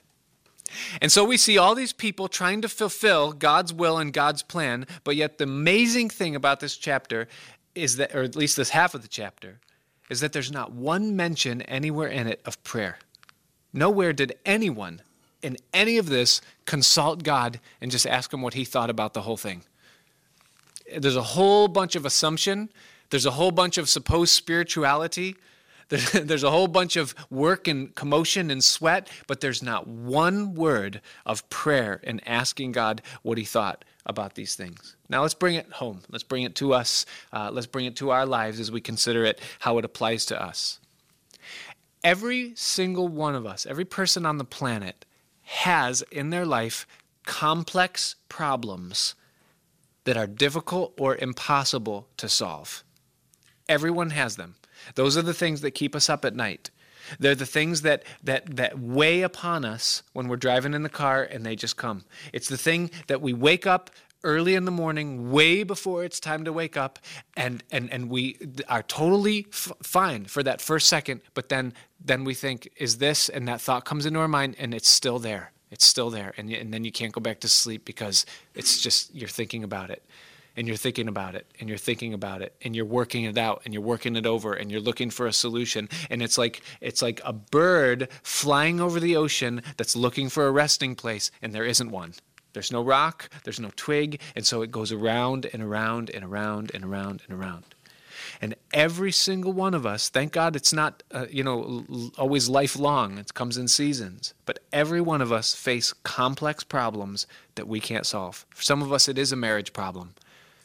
And 1.00 1.10
so 1.10 1.24
we 1.24 1.36
see 1.36 1.58
all 1.58 1.74
these 1.74 1.92
people 1.92 2.28
trying 2.28 2.62
to 2.62 2.68
fulfill 2.68 3.32
God's 3.32 3.72
will 3.72 3.98
and 3.98 4.12
God's 4.12 4.42
plan, 4.42 4.86
but 5.04 5.16
yet 5.16 5.38
the 5.38 5.44
amazing 5.44 6.10
thing 6.10 6.36
about 6.36 6.60
this 6.60 6.76
chapter 6.76 7.28
is 7.74 7.96
that, 7.96 8.14
or 8.14 8.22
at 8.22 8.36
least 8.36 8.56
this 8.56 8.70
half 8.70 8.94
of 8.94 9.02
the 9.02 9.08
chapter, 9.08 9.58
is 10.08 10.20
that 10.20 10.32
there's 10.32 10.52
not 10.52 10.72
one 10.72 11.16
mention 11.16 11.62
anywhere 11.62 12.08
in 12.08 12.26
it 12.26 12.40
of 12.44 12.62
prayer. 12.64 12.98
Nowhere 13.72 14.12
did 14.12 14.36
anyone 14.44 15.02
in 15.42 15.56
any 15.72 15.96
of 15.96 16.08
this 16.08 16.40
consult 16.66 17.22
God 17.22 17.60
and 17.80 17.90
just 17.90 18.06
ask 18.06 18.32
him 18.32 18.42
what 18.42 18.54
he 18.54 18.64
thought 18.64 18.90
about 18.90 19.14
the 19.14 19.22
whole 19.22 19.36
thing. 19.36 19.62
There's 20.96 21.16
a 21.16 21.22
whole 21.22 21.68
bunch 21.68 21.94
of 21.94 22.04
assumption, 22.04 22.68
there's 23.10 23.26
a 23.26 23.32
whole 23.32 23.52
bunch 23.52 23.78
of 23.78 23.88
supposed 23.88 24.32
spirituality, 24.32 25.36
There's 26.12 26.44
a 26.44 26.50
whole 26.50 26.68
bunch 26.68 26.94
of 26.94 27.16
work 27.30 27.66
and 27.66 27.92
commotion 27.96 28.50
and 28.50 28.62
sweat, 28.62 29.08
but 29.26 29.40
there's 29.40 29.60
not 29.60 29.88
one 29.88 30.54
word 30.54 31.00
of 31.26 31.48
prayer 31.50 32.00
and 32.04 32.20
asking 32.28 32.72
God 32.72 33.02
what 33.22 33.38
He 33.38 33.44
thought 33.44 33.84
about 34.06 34.36
these 34.36 34.54
things. 34.54 34.94
Now 35.08 35.22
let's 35.22 35.34
bring 35.34 35.56
it 35.56 35.72
home. 35.72 36.02
Let's 36.08 36.22
bring 36.22 36.44
it 36.44 36.54
to 36.56 36.74
us. 36.74 37.06
Uh, 37.32 37.50
let's 37.52 37.66
bring 37.66 37.86
it 37.86 37.96
to 37.96 38.10
our 38.10 38.24
lives 38.24 38.60
as 38.60 38.70
we 38.70 38.80
consider 38.80 39.24
it, 39.24 39.40
how 39.58 39.78
it 39.78 39.84
applies 39.84 40.24
to 40.26 40.40
us. 40.40 40.78
Every 42.04 42.52
single 42.54 43.08
one 43.08 43.34
of 43.34 43.44
us, 43.44 43.66
every 43.66 43.84
person 43.84 44.24
on 44.24 44.38
the 44.38 44.44
planet, 44.44 45.04
has 45.42 46.02
in 46.12 46.30
their 46.30 46.46
life 46.46 46.86
complex 47.26 48.14
problems 48.28 49.16
that 50.04 50.16
are 50.16 50.28
difficult 50.28 50.94
or 50.98 51.16
impossible 51.16 52.06
to 52.16 52.28
solve. 52.28 52.84
Everyone 53.68 54.10
has 54.10 54.36
them. 54.36 54.54
Those 54.94 55.16
are 55.16 55.22
the 55.22 55.34
things 55.34 55.60
that 55.60 55.72
keep 55.72 55.94
us 55.94 56.08
up 56.08 56.24
at 56.24 56.34
night. 56.34 56.70
They're 57.18 57.34
the 57.34 57.46
things 57.46 57.82
that, 57.82 58.04
that, 58.22 58.56
that 58.56 58.78
weigh 58.78 59.22
upon 59.22 59.64
us 59.64 60.02
when 60.12 60.28
we're 60.28 60.36
driving 60.36 60.74
in 60.74 60.82
the 60.82 60.88
car 60.88 61.22
and 61.22 61.44
they 61.44 61.56
just 61.56 61.76
come. 61.76 62.04
It's 62.32 62.48
the 62.48 62.58
thing 62.58 62.90
that 63.08 63.20
we 63.20 63.32
wake 63.32 63.66
up 63.66 63.90
early 64.22 64.54
in 64.54 64.66
the 64.66 64.70
morning, 64.70 65.30
way 65.30 65.62
before 65.62 66.04
it's 66.04 66.20
time 66.20 66.44
to 66.44 66.52
wake 66.52 66.76
up, 66.76 66.98
and, 67.36 67.64
and, 67.70 67.90
and 67.90 68.10
we 68.10 68.36
are 68.68 68.82
totally 68.82 69.46
f- 69.50 69.72
fine 69.82 70.26
for 70.26 70.42
that 70.42 70.60
first 70.60 70.88
second, 70.88 71.22
but 71.32 71.48
then, 71.48 71.72
then 72.04 72.24
we 72.24 72.34
think, 72.34 72.70
is 72.76 72.98
this? 72.98 73.30
And 73.30 73.48
that 73.48 73.62
thought 73.62 73.86
comes 73.86 74.04
into 74.04 74.20
our 74.20 74.28
mind 74.28 74.56
and 74.58 74.74
it's 74.74 74.90
still 74.90 75.18
there. 75.18 75.52
It's 75.70 75.86
still 75.86 76.10
there. 76.10 76.34
And, 76.36 76.50
and 76.50 76.74
then 76.74 76.84
you 76.84 76.92
can't 76.92 77.12
go 77.12 77.20
back 77.20 77.40
to 77.40 77.48
sleep 77.48 77.84
because 77.84 78.26
it's 78.54 78.82
just, 78.82 79.14
you're 79.14 79.28
thinking 79.28 79.64
about 79.64 79.90
it 79.90 80.02
and 80.56 80.66
you're 80.66 80.76
thinking 80.76 81.08
about 81.08 81.34
it 81.34 81.46
and 81.58 81.68
you're 81.68 81.78
thinking 81.78 82.14
about 82.14 82.42
it 82.42 82.54
and 82.62 82.74
you're 82.74 82.84
working 82.84 83.24
it 83.24 83.38
out 83.38 83.62
and 83.64 83.72
you're 83.74 83.82
working 83.82 84.16
it 84.16 84.26
over 84.26 84.54
and 84.54 84.70
you're 84.70 84.80
looking 84.80 85.10
for 85.10 85.26
a 85.26 85.32
solution 85.32 85.88
and 86.08 86.22
it's 86.22 86.38
like 86.38 86.62
it's 86.80 87.02
like 87.02 87.20
a 87.24 87.32
bird 87.32 88.08
flying 88.22 88.80
over 88.80 89.00
the 89.00 89.16
ocean 89.16 89.62
that's 89.76 89.96
looking 89.96 90.28
for 90.28 90.46
a 90.46 90.50
resting 90.50 90.94
place 90.94 91.30
and 91.42 91.52
there 91.52 91.64
isn't 91.64 91.90
one. 91.90 92.14
There's 92.52 92.72
no 92.72 92.82
rock 92.82 93.30
there's 93.44 93.60
no 93.60 93.70
twig 93.76 94.20
and 94.34 94.46
so 94.46 94.62
it 94.62 94.70
goes 94.70 94.92
around 94.92 95.46
and 95.52 95.62
around 95.62 96.10
and 96.10 96.24
around 96.24 96.72
and 96.74 96.84
around 96.84 97.22
and 97.28 97.38
around. 97.38 97.64
And 98.42 98.54
every 98.72 99.12
single 99.12 99.52
one 99.52 99.74
of 99.74 99.86
us 99.86 100.08
thank 100.08 100.32
god 100.32 100.56
it's 100.56 100.72
not 100.72 101.02
uh, 101.12 101.26
you 101.30 101.44
know 101.44 101.84
always 102.18 102.48
lifelong 102.48 103.18
it 103.18 103.34
comes 103.34 103.56
in 103.56 103.68
seasons 103.68 104.34
but 104.46 104.58
every 104.72 105.00
one 105.00 105.22
of 105.22 105.30
us 105.32 105.54
face 105.54 105.92
complex 106.02 106.64
problems 106.64 107.26
that 107.54 107.68
we 107.68 107.78
can't 107.80 108.06
solve. 108.06 108.44
For 108.50 108.62
some 108.62 108.82
of 108.82 108.92
us 108.92 109.08
it 109.08 109.16
is 109.16 109.30
a 109.30 109.36
marriage 109.36 109.72
problem 109.72 110.14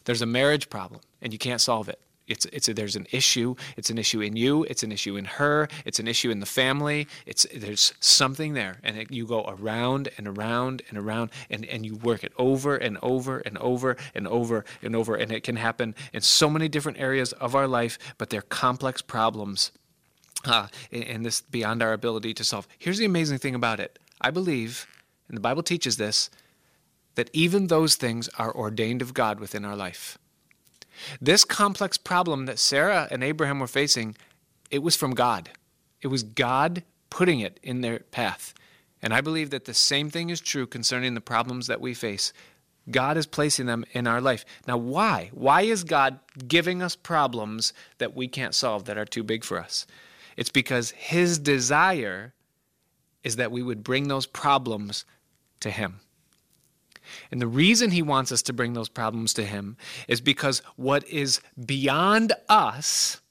there's 0.05 0.21
a 0.21 0.25
marriage 0.25 0.69
problem 0.69 1.01
and 1.21 1.33
you 1.33 1.39
can't 1.39 1.61
solve 1.61 1.89
it. 1.89 1.99
It's, 2.27 2.45
it's 2.45 2.67
a, 2.69 2.73
there's 2.73 2.95
an 2.95 3.05
issue. 3.11 3.55
It's 3.77 3.89
an 3.89 3.97
issue 3.97 4.21
in 4.21 4.35
you. 4.35 4.63
It's 4.63 4.81
an 4.83 4.91
issue 4.91 5.15
in 5.15 5.25
her. 5.25 5.67
It's 5.85 5.99
an 5.99 6.07
issue 6.07 6.31
in 6.31 6.39
the 6.39 6.45
family. 6.45 7.07
It's 7.25 7.45
there's 7.55 7.93
something 7.99 8.53
there, 8.53 8.79
and 8.83 8.97
it, 8.97 9.11
you 9.11 9.27
go 9.27 9.45
around 9.47 10.09
and 10.17 10.27
around 10.27 10.81
and 10.89 10.97
around, 10.97 11.29
and, 11.51 11.65
and 11.65 11.85
you 11.85 11.95
work 11.95 12.23
it 12.23 12.33
over 12.37 12.75
and 12.77 12.97
over 13.03 13.39
and 13.39 13.57
over 13.59 13.95
and 14.15 14.27
over 14.27 14.65
and 14.81 14.95
over, 14.95 15.15
and 15.15 15.31
it 15.31 15.43
can 15.43 15.55
happen 15.55 15.93
in 16.13 16.21
so 16.21 16.49
many 16.49 16.67
different 16.67 16.99
areas 16.99 17.31
of 17.33 17.53
our 17.53 17.67
life, 17.67 17.99
but 18.17 18.31
they're 18.31 18.41
complex 18.41 19.03
problems, 19.03 19.71
uh, 20.45 20.67
and 20.91 21.23
this 21.23 21.41
beyond 21.41 21.83
our 21.83 21.93
ability 21.93 22.33
to 22.33 22.43
solve. 22.43 22.67
Here's 22.79 22.97
the 22.97 23.05
amazing 23.05 23.37
thing 23.37 23.53
about 23.53 23.79
it. 23.79 23.99
I 24.19 24.31
believe, 24.31 24.87
and 25.27 25.37
the 25.37 25.41
Bible 25.41 25.61
teaches 25.61 25.97
this, 25.97 26.31
that 27.15 27.29
even 27.33 27.67
those 27.67 27.95
things 27.95 28.29
are 28.37 28.53
ordained 28.53 29.01
of 29.01 29.13
God 29.13 29.39
within 29.39 29.65
our 29.65 29.75
life. 29.75 30.17
This 31.19 31.43
complex 31.43 31.97
problem 31.97 32.45
that 32.45 32.59
Sarah 32.59 33.07
and 33.11 33.23
Abraham 33.23 33.59
were 33.59 33.67
facing, 33.67 34.15
it 34.69 34.83
was 34.83 34.95
from 34.95 35.13
God. 35.13 35.49
It 36.01 36.07
was 36.07 36.23
God 36.23 36.83
putting 37.09 37.39
it 37.39 37.59
in 37.63 37.81
their 37.81 37.99
path. 37.99 38.53
And 39.01 39.13
I 39.13 39.21
believe 39.21 39.49
that 39.51 39.65
the 39.65 39.73
same 39.73 40.09
thing 40.09 40.29
is 40.29 40.41
true 40.41 40.67
concerning 40.67 41.13
the 41.13 41.21
problems 41.21 41.67
that 41.67 41.81
we 41.81 41.93
face. 41.93 42.33
God 42.89 43.17
is 43.17 43.25
placing 43.25 43.65
them 43.65 43.85
in 43.93 44.07
our 44.07 44.21
life. 44.21 44.45
Now, 44.67 44.77
why? 44.77 45.31
Why 45.33 45.61
is 45.61 45.83
God 45.83 46.19
giving 46.47 46.81
us 46.81 46.95
problems 46.95 47.73
that 47.97 48.15
we 48.15 48.27
can't 48.27 48.53
solve, 48.53 48.85
that 48.85 48.97
are 48.97 49.05
too 49.05 49.23
big 49.23 49.43
for 49.43 49.59
us? 49.59 49.87
It's 50.37 50.49
because 50.49 50.91
His 50.91 51.39
desire 51.39 52.33
is 53.23 53.37
that 53.37 53.51
we 53.51 53.63
would 53.63 53.83
bring 53.83 54.07
those 54.07 54.27
problems 54.27 55.05
to 55.61 55.71
Him. 55.71 55.99
And 57.31 57.41
the 57.41 57.47
reason 57.47 57.91
he 57.91 58.01
wants 58.01 58.31
us 58.31 58.41
to 58.43 58.53
bring 58.53 58.73
those 58.73 58.89
problems 58.89 59.33
to 59.35 59.45
him 59.45 59.77
is 60.07 60.21
because 60.21 60.61
what 60.75 61.07
is 61.07 61.41
beyond 61.65 62.33
us 62.49 63.21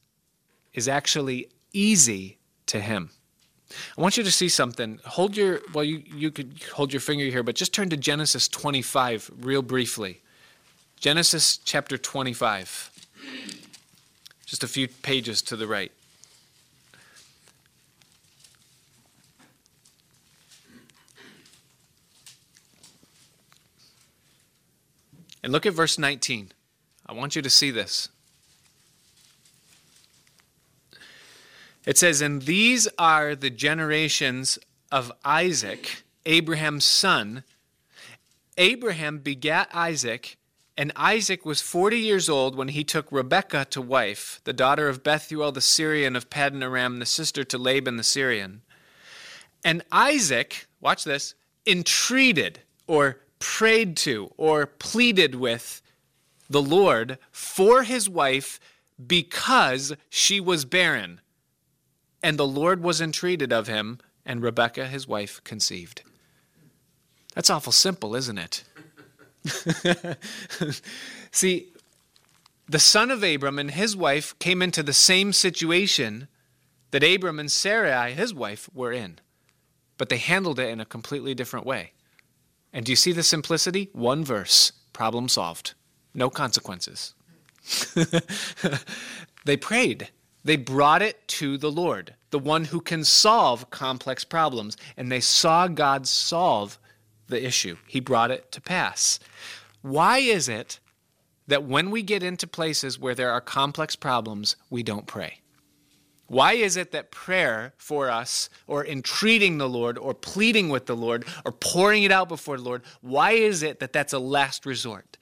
is 0.73 0.89
actually 0.89 1.49
easy 1.73 2.39
to 2.67 2.81
him. 2.81 3.11
I 3.97 4.01
want 4.01 4.17
you 4.17 4.23
to 4.23 4.31
see 4.31 4.49
something. 4.49 5.01
Hold 5.05 5.37
your, 5.37 5.61
well, 5.73 5.85
you, 5.85 6.03
you 6.15 6.31
could 6.31 6.61
hold 6.73 6.93
your 6.93 7.01
finger 7.01 7.25
here, 7.25 7.43
but 7.43 7.55
just 7.55 7.73
turn 7.73 7.91
to 7.91 7.97
Genesis 7.97 8.49
25 8.49 9.31
real 9.41 9.63
briefly. 9.63 10.21
Genesis 11.01 11.59
chapter 11.59 11.99
25, 11.99 12.91
just 14.47 14.65
a 14.65 14.69
few 14.69 14.89
pages 14.89 15.43
to 15.43 15.57
the 15.57 15.67
right. 15.67 15.93
And 25.45 25.53
look 25.53 25.67
at 25.67 25.75
verse 25.75 25.99
19. 25.99 26.53
I 27.05 27.13
want 27.13 27.37
you 27.37 27.43
to 27.43 27.51
see 27.51 27.71
this. 27.71 28.09
It 31.85 31.99
says, 31.99 32.23
And 32.23 32.41
these 32.43 32.89
are 32.99 33.35
the 33.35 33.51
generations 33.51 34.59
of 34.91 35.13
Isaac, 35.23 36.03
Abraham's 36.25 36.87
son. 36.87 37.45
Abraham 38.57 39.19
begat 39.19 39.69
Isaac, 39.75 40.39
and 40.79 40.93
Isaac 40.97 41.45
was 41.45 41.61
40 41.61 41.99
years 41.99 42.31
old 42.31 42.57
when 42.57 42.69
he 42.69 42.83
took 42.83 43.13
Rebekah 43.13 43.67
to 43.67 43.83
wife, 43.83 44.41
the 44.45 44.55
daughter 44.55 44.89
of 44.89 45.05
Bethuel 45.05 45.53
the 45.53 45.61
Syrian 45.61 46.17
of 46.17 46.31
Paddan 46.31 46.63
Aram, 46.63 47.01
the 47.01 47.07
sister 47.07 47.45
to 47.45 47.59
Laban 47.59 47.99
the 47.99 48.03
Syrian. 48.03 48.63
And 49.63 49.83
Isaac, 49.93 50.69
watch 50.81 51.05
this, 51.05 51.35
entreated 51.67 52.61
or 52.87 53.19
prayed 53.45 53.95
to 53.95 54.33
or 54.39 54.65
pleaded 54.65 55.35
with 55.35 55.83
the 56.49 56.63
Lord 56.63 57.19
for 57.31 57.83
his 57.83 58.09
wife 58.09 58.59
because 59.07 59.93
she 60.09 60.41
was 60.41 60.65
barren. 60.65 61.21
And 62.23 62.39
the 62.39 62.47
Lord 62.47 62.83
was 62.83 63.03
entreated 63.03 63.53
of 63.53 63.67
him, 63.67 63.99
and 64.25 64.43
Rebekah, 64.43 64.87
his 64.87 65.07
wife, 65.07 65.45
conceived. 65.45 66.03
That's 67.35 67.51
awful 67.51 67.71
simple, 67.71 68.17
isn't 68.17 68.39
it? 68.39 68.65
See, 71.31 71.69
the 72.67 72.79
son 72.79 73.11
of 73.11 73.23
Abram 73.23 73.59
and 73.59 73.73
his 73.73 73.95
wife 73.95 74.39
came 74.39 74.63
into 74.63 74.83
the 74.83 74.95
same 74.95 75.35
situation 75.35 76.29
that 76.93 77.05
Abram 77.05 77.39
and 77.39 77.53
Sarai, 77.53 78.15
his 78.15 78.33
wife, 78.33 78.71
were 78.73 78.93
in, 78.93 79.19
but 79.99 80.09
they 80.09 80.17
handled 80.17 80.59
it 80.59 80.71
in 80.71 80.81
a 80.81 80.87
completely 80.87 81.35
different 81.35 81.67
way. 81.67 81.91
And 82.75 82.85
do 82.85 82.93
you 82.93 82.97
see 82.97 83.13
the 83.13 83.23
simplicity? 83.23 83.89
One 83.93 84.25
verse, 84.25 84.73
problem 84.93 85.29
solved, 85.29 85.75
no 86.13 86.29
consequences. 86.29 87.15
they 89.45 89.57
prayed. 89.57 90.11
They 90.45 90.57
brought 90.57 91.01
it 91.01 91.27
to 91.29 91.57
the 91.57 91.71
Lord, 91.71 92.15
the 92.31 92.39
one 92.39 92.65
who 92.67 92.81
can 92.81 93.05
solve 93.05 93.71
complex 93.71 94.25
problems, 94.25 94.77
and 94.97 95.11
they 95.11 95.21
saw 95.21 95.69
God 95.69 96.07
solve 96.07 96.79
the 97.29 97.43
issue. 97.47 97.77
He 97.87 98.01
brought 98.01 98.33
it 98.33 98.53
to 98.53 98.61
pass. 98.61 99.21
Why 99.81 100.19
is 100.19 100.49
it 100.49 100.81
that 101.47 101.65
when 101.65 101.91
we 101.91 102.03
get 102.03 102.23
into 102.23 102.47
places 102.47 102.99
where 102.99 103.15
there 103.15 103.31
are 103.31 103.41
complex 103.41 103.97
problems, 103.97 104.57
we 104.69 104.83
don't 104.83 105.07
pray? 105.07 105.39
Why 106.35 106.55
is 106.55 106.77
it 106.77 106.91
that 106.91 107.13
prayer 107.13 107.75
for 107.77 108.11
us, 108.11 108.51
or 108.67 108.85
entreating 108.85 109.59
the 109.59 109.69
Lord, 109.69 109.97
or 109.97 110.15
pleading 110.15 110.69
with 110.69 110.87
the 110.87 110.97
Lord, 110.97 111.27
or 111.45 111.53
pouring 111.53 112.03
it 112.03 112.11
out 112.11 112.29
before 112.29 112.57
the 112.57 112.65
Lord, 112.65 112.83
why 113.03 113.31
is 113.31 113.63
it 113.63 113.79
that 113.79 113.93
that's 113.93 114.13
a 114.13 114.19
last 114.19 114.67
resort? 114.67 115.17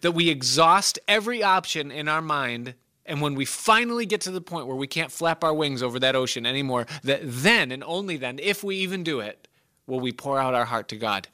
That 0.00 0.10
we 0.10 0.28
exhaust 0.28 0.98
every 1.06 1.40
option 1.40 1.92
in 1.92 2.08
our 2.08 2.20
mind, 2.20 2.74
and 3.06 3.20
when 3.20 3.36
we 3.36 3.44
finally 3.44 4.06
get 4.06 4.22
to 4.22 4.32
the 4.32 4.40
point 4.40 4.66
where 4.66 4.74
we 4.74 4.88
can't 4.88 5.12
flap 5.12 5.44
our 5.44 5.54
wings 5.54 5.84
over 5.84 6.00
that 6.00 6.16
ocean 6.16 6.44
anymore, 6.44 6.88
that 7.04 7.20
then 7.22 7.70
and 7.70 7.84
only 7.84 8.16
then, 8.16 8.40
if 8.42 8.64
we 8.64 8.74
even 8.74 9.04
do 9.04 9.20
it, 9.20 9.46
will 9.86 10.00
we 10.00 10.10
pour 10.10 10.40
out 10.40 10.54
our 10.54 10.64
heart 10.64 10.88
to 10.88 10.96
God 10.96 11.28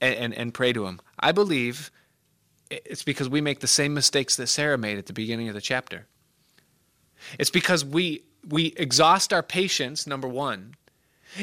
and, 0.00 0.14
and, 0.14 0.34
and 0.34 0.54
pray 0.54 0.72
to 0.72 0.86
Him. 0.86 1.02
I 1.20 1.32
believe 1.32 1.90
it's 2.70 3.02
because 3.02 3.28
we 3.28 3.42
make 3.42 3.60
the 3.60 3.66
same 3.66 3.92
mistakes 3.92 4.36
that 4.36 4.46
Sarah 4.46 4.78
made 4.78 4.96
at 4.96 5.04
the 5.04 5.12
beginning 5.12 5.48
of 5.48 5.54
the 5.54 5.60
chapter. 5.60 6.06
It's 7.38 7.50
because 7.50 7.84
we, 7.84 8.22
we 8.48 8.66
exhaust 8.76 9.32
our 9.32 9.42
patience, 9.42 10.06
number 10.06 10.28
one. 10.28 10.74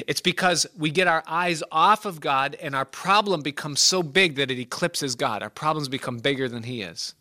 It's 0.07 0.21
because 0.21 0.65
we 0.77 0.89
get 0.89 1.07
our 1.07 1.23
eyes 1.27 1.63
off 1.71 2.05
of 2.05 2.19
God 2.19 2.55
and 2.61 2.75
our 2.75 2.85
problem 2.85 3.41
becomes 3.41 3.79
so 3.79 4.01
big 4.01 4.35
that 4.35 4.49
it 4.49 4.59
eclipses 4.59 5.15
God. 5.15 5.43
Our 5.43 5.49
problems 5.49 5.87
become 5.87 6.17
bigger 6.19 6.49
than 6.49 6.63
He 6.63 6.81
is. 6.81 7.13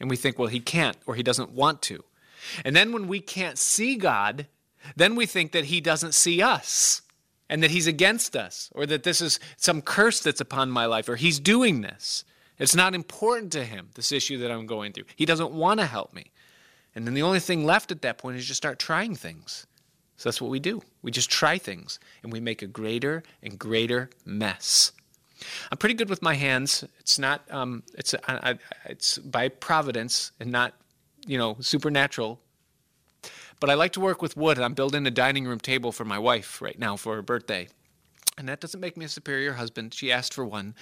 And 0.00 0.08
we 0.08 0.16
think, 0.16 0.38
well, 0.38 0.48
He 0.48 0.60
can't 0.60 0.96
or 1.06 1.14
He 1.14 1.22
doesn't 1.22 1.50
want 1.50 1.82
to. 1.82 2.04
And 2.64 2.74
then 2.74 2.92
when 2.92 3.08
we 3.08 3.20
can't 3.20 3.58
see 3.58 3.96
God, 3.96 4.46
then 4.96 5.16
we 5.16 5.26
think 5.26 5.52
that 5.52 5.66
He 5.66 5.80
doesn't 5.80 6.14
see 6.14 6.42
us 6.42 7.02
and 7.48 7.62
that 7.62 7.70
He's 7.70 7.86
against 7.86 8.36
us 8.36 8.70
or 8.74 8.86
that 8.86 9.02
this 9.02 9.20
is 9.20 9.38
some 9.56 9.82
curse 9.82 10.20
that's 10.20 10.40
upon 10.40 10.70
my 10.70 10.86
life 10.86 11.08
or 11.08 11.16
He's 11.16 11.40
doing 11.40 11.80
this. 11.80 12.24
It's 12.58 12.76
not 12.76 12.94
important 12.94 13.52
to 13.52 13.64
Him, 13.64 13.90
this 13.94 14.12
issue 14.12 14.38
that 14.38 14.50
I'm 14.50 14.66
going 14.66 14.92
through. 14.92 15.04
He 15.16 15.26
doesn't 15.26 15.52
want 15.52 15.80
to 15.80 15.86
help 15.86 16.12
me. 16.14 16.31
And 16.94 17.06
then 17.06 17.14
the 17.14 17.22
only 17.22 17.40
thing 17.40 17.64
left 17.64 17.90
at 17.90 18.02
that 18.02 18.18
point 18.18 18.36
is 18.36 18.46
just 18.46 18.58
start 18.58 18.78
trying 18.78 19.14
things. 19.14 19.66
So 20.16 20.28
that's 20.28 20.40
what 20.40 20.50
we 20.50 20.60
do. 20.60 20.82
We 21.02 21.10
just 21.10 21.30
try 21.30 21.58
things 21.58 21.98
and 22.22 22.32
we 22.32 22.40
make 22.40 22.62
a 22.62 22.66
greater 22.66 23.22
and 23.42 23.58
greater 23.58 24.10
mess. 24.24 24.92
I'm 25.70 25.78
pretty 25.78 25.94
good 25.94 26.08
with 26.08 26.22
my 26.22 26.34
hands. 26.34 26.84
It's 27.00 27.18
not, 27.18 27.42
um, 27.50 27.82
it's, 27.94 28.14
I, 28.28 28.50
I, 28.50 28.58
it's 28.84 29.18
by 29.18 29.48
providence 29.48 30.30
and 30.38 30.52
not, 30.52 30.74
you 31.26 31.38
know, 31.38 31.56
supernatural. 31.60 32.38
But 33.58 33.70
I 33.70 33.74
like 33.74 33.92
to 33.92 34.00
work 34.00 34.22
with 34.22 34.36
wood. 34.36 34.58
I'm 34.58 34.74
building 34.74 35.06
a 35.06 35.10
dining 35.10 35.44
room 35.44 35.58
table 35.58 35.92
for 35.92 36.04
my 36.04 36.18
wife 36.18 36.62
right 36.62 36.78
now 36.78 36.96
for 36.96 37.16
her 37.16 37.22
birthday. 37.22 37.68
And 38.38 38.48
that 38.48 38.60
doesn't 38.60 38.80
make 38.80 38.96
me 38.96 39.04
a 39.04 39.08
superior 39.08 39.54
husband. 39.54 39.94
She 39.94 40.12
asked 40.12 40.34
for 40.34 40.44
one. 40.44 40.74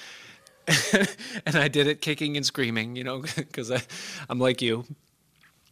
and 1.47 1.57
I 1.57 1.69
did 1.69 1.87
it 1.87 2.01
kicking 2.01 2.37
and 2.37 2.45
screaming, 2.45 2.97
you 2.97 3.05
know, 3.05 3.23
because 3.37 3.73
I'm 4.29 4.39
like 4.39 4.61
you 4.61 4.85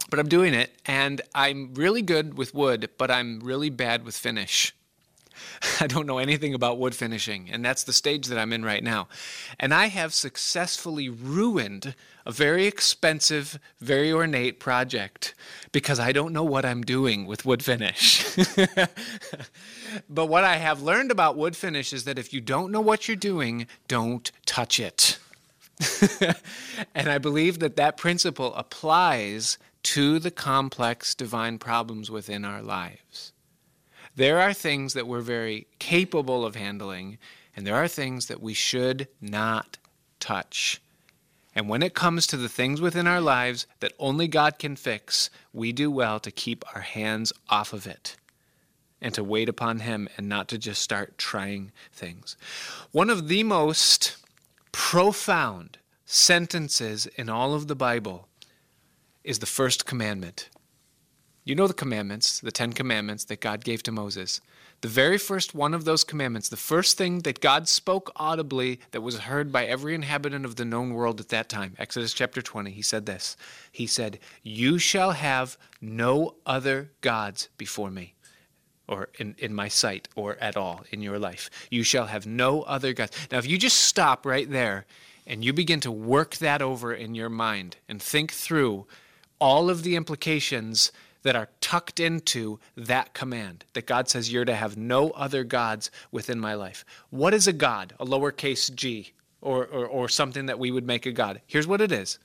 but 0.09 0.19
I'm 0.19 0.29
doing 0.29 0.55
it, 0.55 0.73
and 0.87 1.21
I'm 1.35 1.75
really 1.75 2.03
good 2.03 2.37
with 2.39 2.55
wood, 2.55 2.91
but 2.99 3.11
I'm 3.11 3.41
really 3.41 3.71
bad 3.71 4.05
with 4.05 4.17
finish. 4.17 4.75
I 5.81 5.87
don't 5.87 6.07
know 6.07 6.19
anything 6.19 6.55
about 6.55 6.79
wood 6.79 6.95
finishing, 6.95 7.49
and 7.51 7.65
that's 7.65 7.85
the 7.85 7.93
stage 7.93 8.27
that 8.27 8.39
I'm 8.39 8.53
in 8.53 8.65
right 8.65 8.83
now. 8.83 9.09
And 9.59 9.73
I 9.75 9.87
have 9.87 10.15
successfully 10.15 11.09
ruined 11.09 11.95
a 12.27 12.33
very 12.33 12.67
expensive, 12.67 13.59
very 13.81 14.13
ornate 14.13 14.61
project 14.61 15.35
because 15.73 15.99
I 15.99 16.13
don't 16.13 16.33
know 16.33 16.45
what 16.45 16.65
I'm 16.65 16.83
doing 16.83 17.27
with 17.27 17.45
wood 17.45 17.65
finish. 17.65 18.37
but 20.11 20.27
what 20.27 20.45
I 20.45 20.57
have 20.57 20.83
learned 20.83 21.11
about 21.11 21.37
wood 21.37 21.57
finish 21.57 21.93
is 21.93 22.05
that 22.05 22.19
if 22.19 22.33
you 22.33 22.41
don't 22.41 22.71
know 22.71 22.81
what 22.81 23.09
you're 23.09 23.17
doing, 23.17 23.67
don't 23.89 24.31
touch 24.45 24.79
it. 24.79 25.19
and 26.95 27.09
I 27.09 27.19
believe 27.19 27.61
that 27.61 27.77
that 27.77 27.97
principle 27.97 28.55
applies 28.55 29.59
to 29.83 30.19
the 30.19 30.31
complex 30.31 31.15
divine 31.15 31.59
problems 31.59 32.11
within 32.11 32.45
our 32.45 32.63
lives. 32.63 33.33
There 34.17 34.41
are 34.41 34.53
things 34.53 34.95
that 34.95 35.07
we're 35.07 35.21
very 35.21 35.67
capable 35.79 36.45
of 36.45 36.57
handling, 36.57 37.19
and 37.55 37.67
there 37.67 37.77
are 37.77 37.89
things 37.89 38.27
that 38.27 38.43
we 38.43 38.55
should 38.55 39.09
not 39.21 39.79
touch. 40.21 40.81
And 41.55 41.69
when 41.69 41.83
it 41.83 41.95
comes 41.95 42.27
to 42.29 42.37
the 42.37 42.49
things 42.49 42.81
within 42.81 43.07
our 43.07 43.21
lives 43.21 43.67
that 43.81 43.93
only 43.99 44.29
God 44.29 44.59
can 44.59 44.77
fix, 44.77 45.31
we 45.53 45.73
do 45.73 45.91
well 45.91 46.21
to 46.21 46.31
keep 46.31 46.65
our 46.75 46.83
hands 46.83 47.33
off 47.49 47.73
of 47.73 47.87
it 47.87 48.17
and 49.01 49.15
to 49.15 49.25
wait 49.25 49.49
upon 49.49 49.81
Him 49.81 50.09
and 50.17 50.29
not 50.29 50.49
to 50.49 50.59
just 50.59 50.83
start 50.83 51.19
trying 51.19 51.73
things. 51.93 52.37
One 52.93 53.11
of 53.11 53.29
the 53.29 53.43
most 53.45 54.17
profound 54.73 55.79
sentences 56.05 57.07
in 57.17 57.29
all 57.29 57.55
of 57.55 57.69
the 57.69 57.77
Bible 57.77 58.29
is 59.29 59.41
the 59.41 59.47
first 59.47 59.85
commandment. 59.85 60.49
You 61.45 61.55
know 61.55 61.67
the 61.67 61.75
commandments, 61.75 62.41
the 62.41 62.51
Ten 62.51 62.73
Commandments 62.73 63.25
that 63.25 63.43
God 63.43 63.63
gave 63.63 63.83
to 63.83 63.93
Moses. 63.93 64.41
The 64.81 64.89
very 64.89 65.19
first 65.19 65.55
one 65.55 65.75
of 65.75 65.85
those 65.85 66.03
commandments, 66.03 66.49
the 66.49 66.57
first 66.57 66.97
thing 66.97 67.19
that 67.21 67.41
God 67.41 67.69
spoke 67.69 68.11
audibly 68.17 68.81
that 68.93 69.03
was 69.03 69.19
heard 69.19 69.53
by 69.53 69.67
every 69.67 69.95
inhabitant 69.95 70.47
of 70.47 70.57
the 70.57 70.65
known 70.65 70.95
world 70.95 71.21
at 71.21 71.29
that 71.29 71.51
time, 71.51 71.75
Exodus 71.79 72.15
chapter 72.15 72.41
20, 72.41 72.71
he 72.71 72.81
said 72.81 73.05
this. 73.05 73.37
He 73.71 73.87
said, 73.87 74.19
You 74.43 74.79
shall 74.79 75.11
have 75.13 75.59
no 75.79 76.37
other 76.47 76.91
gods 77.03 77.51
before 77.59 77.91
me, 77.91 78.15
or 78.89 79.11
in, 79.19 79.35
in 79.37 79.55
my 79.55 79.69
sight, 79.69 80.09
or 80.17 80.39
at 80.41 80.57
all 80.57 80.85
in 80.91 81.03
your 81.03 81.19
life. 81.19 81.51
You 81.71 81.83
shall 81.83 82.07
have 82.07 82.27
no 82.27 82.63
other 82.63 82.95
gods. 82.95 83.15
Now, 83.31 83.37
if 83.37 83.47
you 83.47 83.59
just 83.59 83.81
stop 83.81 84.25
right 84.25 84.51
there 84.51 84.87
and 85.27 85.45
you 85.45 85.53
begin 85.53 85.81
to 85.81 85.93
work 85.93 86.37
that 86.37 86.63
over 86.63 86.95
in 86.95 87.15
your 87.15 87.29
mind 87.29 87.77
and 87.91 88.01
think 88.01 88.33
through 88.33 88.87
all 89.41 89.71
of 89.71 89.83
the 89.83 89.97
implications 89.97 90.93
that 91.23 91.37
are 91.37 91.49
tucked 91.61 92.01
into 92.01 92.59
that 92.77 93.13
command 93.13 93.65
that 93.73 93.87
God 93.87 94.09
says 94.09 94.33
you're 94.33 94.45
to 94.45 94.55
have 94.55 94.77
no 94.77 95.11
other 95.11 95.45
gods 95.45 95.91
within 96.11 96.39
my 96.39 96.55
life. 96.55 96.85
What 97.11 97.35
is 97.35 97.47
a 97.47 97.53
God? 97.53 97.95
A 97.99 98.07
lowercase 98.07 98.75
g 98.75 99.13
or, 99.41 99.67
or, 99.67 99.87
or 99.87 100.09
something 100.09 100.47
that 100.47 100.59
we 100.59 100.71
would 100.71 100.87
make 100.87 101.07
a 101.07 101.13
God. 101.13 101.41
Here's 101.47 101.67
what 101.67 101.81
it 101.81 101.93
is 101.93 102.19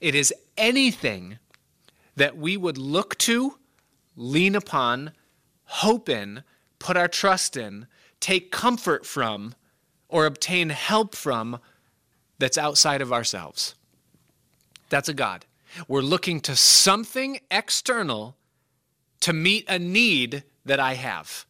it 0.00 0.14
is 0.14 0.32
anything 0.56 1.38
that 2.16 2.36
we 2.36 2.56
would 2.56 2.78
look 2.78 3.18
to, 3.18 3.58
lean 4.16 4.54
upon, 4.54 5.12
hope 5.64 6.08
in, 6.08 6.42
put 6.78 6.96
our 6.96 7.08
trust 7.08 7.56
in, 7.56 7.86
take 8.20 8.52
comfort 8.52 9.04
from, 9.04 9.54
or 10.08 10.26
obtain 10.26 10.70
help 10.70 11.14
from 11.14 11.58
that's 12.38 12.58
outside 12.58 13.02
of 13.02 13.12
ourselves. 13.12 13.74
That's 14.90 15.08
a 15.08 15.14
God. 15.14 15.44
We're 15.88 16.02
looking 16.02 16.40
to 16.42 16.56
something 16.56 17.40
external 17.50 18.36
to 19.20 19.32
meet 19.32 19.68
a 19.68 19.78
need 19.78 20.44
that 20.64 20.80
I 20.80 20.94
have. 20.94 21.46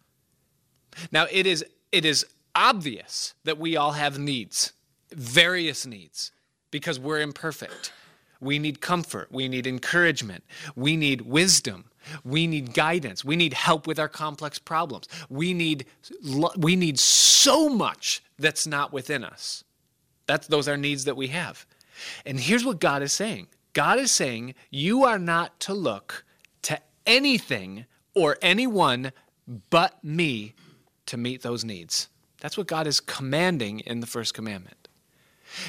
Now, 1.11 1.27
it 1.31 1.47
is, 1.47 1.65
it 1.93 2.05
is 2.05 2.25
obvious 2.55 3.35
that 3.45 3.59
we 3.59 3.77
all 3.77 3.93
have 3.93 4.19
needs, 4.19 4.73
various 5.11 5.87
needs, 5.87 6.33
because 6.71 6.99
we're 6.99 7.21
imperfect. 7.21 7.93
We 8.41 8.59
need 8.59 8.81
comfort. 8.81 9.29
We 9.31 9.49
need 9.49 9.67
encouragement. 9.67 10.45
We 10.77 10.97
need 10.97 11.23
wisdom. 11.23 11.91
We 12.25 12.47
need 12.47 12.75
guidance. 12.75 13.25
We 13.25 13.37
need 13.37 13.55
help 13.55 13.87
with 13.87 13.99
our 13.99 14.09
complex 14.09 14.59
problems. 14.59 15.09
We 15.31 15.55
need, 15.55 15.87
we 16.57 16.77
need 16.77 16.99
so 16.99 17.69
much 17.69 18.23
that's 18.39 18.67
not 18.67 18.93
within 18.93 19.25
us. 19.25 19.65
That's, 20.27 20.47
those 20.47 20.69
are 20.69 20.77
needs 20.77 21.05
that 21.05 21.17
we 21.17 21.29
have. 21.29 21.67
And 22.27 22.39
here's 22.39 22.65
what 22.65 22.81
God 22.81 23.03
is 23.03 23.13
saying 23.13 23.49
God 23.75 23.99
is 23.99 24.11
saying 24.11 24.55
you 24.71 25.05
are 25.05 25.19
not 25.19 25.61
to 25.61 25.75
look 25.75 26.25
to 26.63 26.81
anything 27.07 27.85
or 28.15 28.39
anyone 28.41 29.13
but 29.69 30.03
me 30.03 30.55
to 31.07 31.17
meet 31.17 31.43
those 31.43 31.65
needs. 31.65 32.09
That's 32.41 32.57
what 32.57 32.67
God 32.67 32.87
is 32.87 33.01
commanding 33.01 33.81
in 33.81 34.01
the 34.01 34.07
first 34.07 34.33
commandment. 34.33 34.89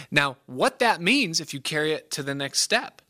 Now, 0.09 0.37
what 0.45 0.79
that 0.79 1.01
means, 1.01 1.39
if 1.39 1.53
you 1.53 1.59
carry 1.59 1.91
it 1.91 2.09
to 2.11 2.23
the 2.23 2.35
next 2.35 2.59
step, 2.59 3.01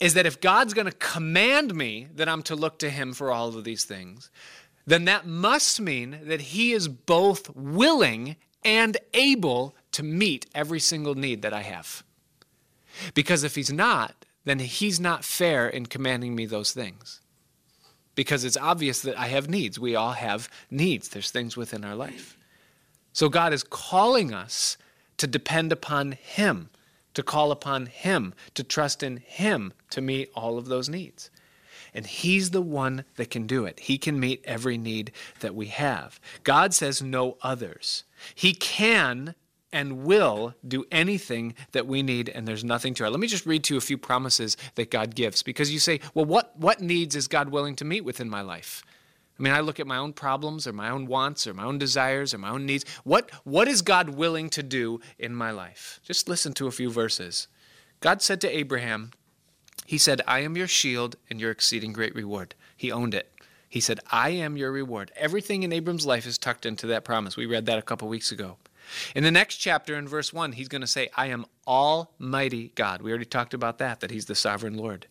is 0.00 0.14
that 0.14 0.26
if 0.26 0.40
God's 0.40 0.74
going 0.74 0.86
to 0.86 0.96
command 0.96 1.74
me 1.74 2.08
that 2.14 2.28
I'm 2.28 2.42
to 2.44 2.56
look 2.56 2.78
to 2.80 2.90
Him 2.90 3.12
for 3.12 3.32
all 3.32 3.48
of 3.48 3.64
these 3.64 3.84
things, 3.84 4.30
then 4.86 5.06
that 5.06 5.26
must 5.26 5.80
mean 5.80 6.20
that 6.24 6.40
He 6.40 6.72
is 6.72 6.88
both 6.88 7.54
willing 7.56 8.36
and 8.64 8.96
able 9.12 9.74
to 9.92 10.02
meet 10.02 10.46
every 10.54 10.80
single 10.80 11.14
need 11.14 11.42
that 11.42 11.52
I 11.52 11.62
have. 11.62 12.03
Because 13.14 13.44
if 13.44 13.54
he's 13.54 13.72
not, 13.72 14.24
then 14.44 14.58
he's 14.58 15.00
not 15.00 15.24
fair 15.24 15.68
in 15.68 15.86
commanding 15.86 16.34
me 16.34 16.46
those 16.46 16.72
things. 16.72 17.20
Because 18.14 18.44
it's 18.44 18.56
obvious 18.56 19.00
that 19.02 19.18
I 19.18 19.26
have 19.28 19.48
needs. 19.48 19.78
We 19.78 19.96
all 19.96 20.12
have 20.12 20.48
needs, 20.70 21.08
there's 21.08 21.30
things 21.30 21.56
within 21.56 21.84
our 21.84 21.96
life. 21.96 22.36
So 23.12 23.28
God 23.28 23.52
is 23.52 23.64
calling 23.64 24.32
us 24.32 24.76
to 25.16 25.26
depend 25.26 25.72
upon 25.72 26.12
him, 26.12 26.70
to 27.14 27.22
call 27.22 27.50
upon 27.50 27.86
him, 27.86 28.34
to 28.54 28.64
trust 28.64 29.02
in 29.02 29.18
him 29.18 29.72
to 29.90 30.00
meet 30.00 30.30
all 30.34 30.58
of 30.58 30.66
those 30.66 30.88
needs. 30.88 31.30
And 31.94 32.06
He's 32.06 32.50
the 32.50 32.60
one 32.60 33.04
that 33.14 33.30
can 33.30 33.46
do 33.46 33.64
it. 33.64 33.78
He 33.78 33.96
can 33.98 34.18
meet 34.18 34.44
every 34.44 34.76
need 34.76 35.12
that 35.40 35.54
we 35.54 35.66
have. 35.66 36.20
God 36.42 36.74
says 36.74 37.00
no 37.00 37.38
others. 37.40 38.02
He 38.34 38.52
can 38.52 39.36
and 39.74 40.04
will 40.04 40.54
do 40.66 40.86
anything 40.92 41.52
that 41.72 41.86
we 41.86 42.00
need, 42.00 42.28
and 42.28 42.46
there's 42.46 42.62
nothing 42.62 42.94
to 42.94 43.04
it. 43.04 43.10
Let 43.10 43.18
me 43.18 43.26
just 43.26 43.44
read 43.44 43.64
to 43.64 43.74
you 43.74 43.78
a 43.78 43.82
few 43.82 43.98
promises 43.98 44.56
that 44.76 44.88
God 44.88 45.16
gives 45.16 45.42
because 45.42 45.72
you 45.72 45.80
say, 45.80 45.98
well, 46.14 46.24
what, 46.24 46.56
what 46.56 46.80
needs 46.80 47.16
is 47.16 47.26
God 47.26 47.48
willing 47.48 47.74
to 47.76 47.84
meet 47.84 48.02
within 48.04 48.30
my 48.30 48.40
life? 48.40 48.84
I 49.36 49.42
mean, 49.42 49.52
I 49.52 49.60
look 49.60 49.80
at 49.80 49.88
my 49.88 49.96
own 49.96 50.12
problems 50.12 50.68
or 50.68 50.72
my 50.72 50.90
own 50.90 51.06
wants 51.06 51.44
or 51.48 51.54
my 51.54 51.64
own 51.64 51.76
desires 51.76 52.32
or 52.32 52.38
my 52.38 52.50
own 52.50 52.66
needs. 52.66 52.84
What, 53.02 53.32
what 53.42 53.66
is 53.66 53.82
God 53.82 54.10
willing 54.10 54.48
to 54.50 54.62
do 54.62 55.00
in 55.18 55.34
my 55.34 55.50
life? 55.50 55.98
Just 56.04 56.28
listen 56.28 56.52
to 56.52 56.68
a 56.68 56.70
few 56.70 56.88
verses. 56.88 57.48
God 57.98 58.22
said 58.22 58.40
to 58.42 58.56
Abraham, 58.56 59.10
he 59.86 59.98
said, 59.98 60.20
I 60.28 60.38
am 60.40 60.56
your 60.56 60.68
shield 60.68 61.16
and 61.28 61.40
your 61.40 61.50
exceeding 61.50 61.92
great 61.92 62.14
reward. 62.14 62.54
He 62.76 62.92
owned 62.92 63.12
it. 63.12 63.32
He 63.68 63.80
said, 63.80 63.98
I 64.12 64.30
am 64.30 64.56
your 64.56 64.70
reward. 64.70 65.10
Everything 65.16 65.64
in 65.64 65.72
Abram's 65.72 66.06
life 66.06 66.26
is 66.26 66.38
tucked 66.38 66.64
into 66.64 66.86
that 66.86 67.04
promise. 67.04 67.36
We 67.36 67.46
read 67.46 67.66
that 67.66 67.78
a 67.78 67.82
couple 67.82 68.06
weeks 68.06 68.30
ago. 68.30 68.56
In 69.14 69.24
the 69.24 69.30
next 69.30 69.56
chapter, 69.56 69.96
in 69.96 70.08
verse 70.08 70.32
1, 70.32 70.52
he's 70.52 70.68
going 70.68 70.80
to 70.80 70.86
say, 70.86 71.08
I 71.16 71.26
am 71.26 71.46
Almighty 71.66 72.72
God. 72.74 73.02
We 73.02 73.10
already 73.10 73.24
talked 73.24 73.54
about 73.54 73.78
that, 73.78 74.00
that 74.00 74.10
he's 74.10 74.26
the 74.26 74.34
sovereign 74.34 74.76
Lord. 74.76 75.06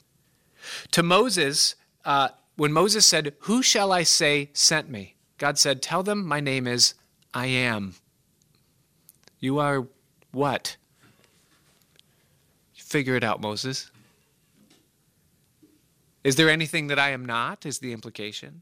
To 0.92 1.04
Moses, 1.04 1.76
uh, 2.06 2.30
when 2.56 2.72
Moses 2.72 3.06
said, 3.06 3.34
Who 3.42 3.62
shall 3.62 3.92
I 3.92 4.04
say 4.04 4.50
sent 4.54 4.90
me? 4.90 5.16
God 5.38 5.58
said, 5.58 5.82
Tell 5.82 6.04
them 6.04 6.26
my 6.26 6.40
name 6.40 6.68
is 6.68 6.94
I 7.34 7.48
am. 7.48 7.96
You 9.40 9.60
are 9.60 9.88
what? 10.32 10.78
Figure 12.74 13.16
it 13.16 13.24
out, 13.24 13.42
Moses. 13.42 13.92
Is 16.24 16.36
there 16.36 16.50
anything 16.50 16.88
that 16.88 17.00
I 17.00 17.10
am 17.10 17.26
not? 17.26 17.66
Is 17.66 17.80
the 17.80 17.92
implication. 17.92 18.62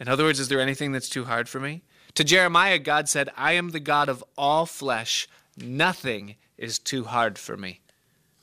In 0.00 0.08
other 0.08 0.24
words, 0.24 0.40
is 0.40 0.48
there 0.48 0.60
anything 0.60 0.92
that's 0.92 1.08
too 1.08 1.24
hard 1.24 1.48
for 1.48 1.60
me? 1.60 1.82
To 2.18 2.24
Jeremiah, 2.24 2.80
God 2.80 3.08
said, 3.08 3.28
I 3.36 3.52
am 3.52 3.68
the 3.68 3.78
God 3.78 4.08
of 4.08 4.24
all 4.36 4.66
flesh. 4.66 5.28
Nothing 5.56 6.34
is 6.56 6.80
too 6.80 7.04
hard 7.04 7.38
for 7.38 7.56
me. 7.56 7.78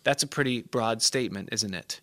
That's 0.06 0.24
a 0.24 0.28
pretty 0.28 0.62
broad 0.62 1.02
statement, 1.02 1.50
isn't 1.52 1.74
it? 1.74 2.00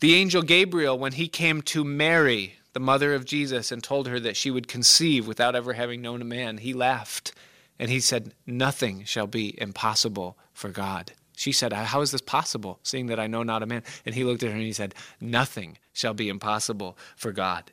The 0.00 0.12
angel 0.12 0.42
Gabriel, 0.42 0.98
when 0.98 1.12
he 1.12 1.26
came 1.26 1.62
to 1.62 1.84
Mary, 1.84 2.56
the 2.74 2.80
mother 2.80 3.14
of 3.14 3.24
Jesus, 3.24 3.72
and 3.72 3.82
told 3.82 4.08
her 4.08 4.20
that 4.20 4.36
she 4.36 4.50
would 4.50 4.68
conceive 4.68 5.26
without 5.26 5.56
ever 5.56 5.72
having 5.72 6.02
known 6.02 6.20
a 6.20 6.26
man, 6.26 6.58
he 6.58 6.74
laughed 6.74 7.32
and 7.78 7.90
he 7.90 7.98
said, 7.98 8.34
Nothing 8.46 9.04
shall 9.04 9.26
be 9.26 9.58
impossible 9.58 10.36
for 10.52 10.68
God. 10.68 11.12
She 11.34 11.50
said, 11.50 11.72
How 11.72 12.02
is 12.02 12.10
this 12.10 12.20
possible, 12.20 12.78
seeing 12.82 13.06
that 13.06 13.18
I 13.18 13.26
know 13.26 13.42
not 13.42 13.62
a 13.62 13.66
man? 13.66 13.84
And 14.04 14.14
he 14.14 14.22
looked 14.22 14.42
at 14.42 14.50
her 14.50 14.54
and 14.54 14.62
he 14.62 14.74
said, 14.74 14.94
Nothing 15.18 15.78
shall 15.94 16.12
be 16.12 16.28
impossible 16.28 16.98
for 17.16 17.32
God. 17.32 17.72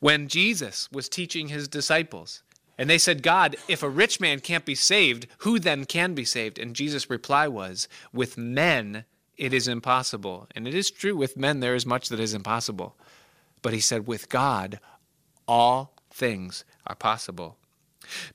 When 0.00 0.28
Jesus 0.28 0.90
was 0.92 1.08
teaching 1.08 1.48
his 1.48 1.68
disciples, 1.68 2.42
and 2.78 2.88
they 2.88 2.98
said, 2.98 3.22
God, 3.22 3.56
if 3.68 3.82
a 3.82 3.88
rich 3.88 4.20
man 4.20 4.40
can't 4.40 4.64
be 4.64 4.74
saved, 4.74 5.26
who 5.38 5.58
then 5.58 5.84
can 5.84 6.14
be 6.14 6.24
saved? 6.24 6.58
And 6.58 6.74
Jesus' 6.74 7.10
reply 7.10 7.46
was, 7.46 7.86
With 8.12 8.38
men 8.38 9.04
it 9.36 9.52
is 9.52 9.68
impossible. 9.68 10.48
And 10.54 10.66
it 10.66 10.74
is 10.74 10.90
true, 10.90 11.16
with 11.16 11.36
men 11.36 11.60
there 11.60 11.74
is 11.74 11.86
much 11.86 12.08
that 12.08 12.20
is 12.20 12.34
impossible. 12.34 12.96
But 13.60 13.72
he 13.72 13.80
said, 13.80 14.06
With 14.06 14.28
God 14.28 14.80
all 15.46 15.94
things 16.10 16.64
are 16.86 16.94
possible. 16.94 17.56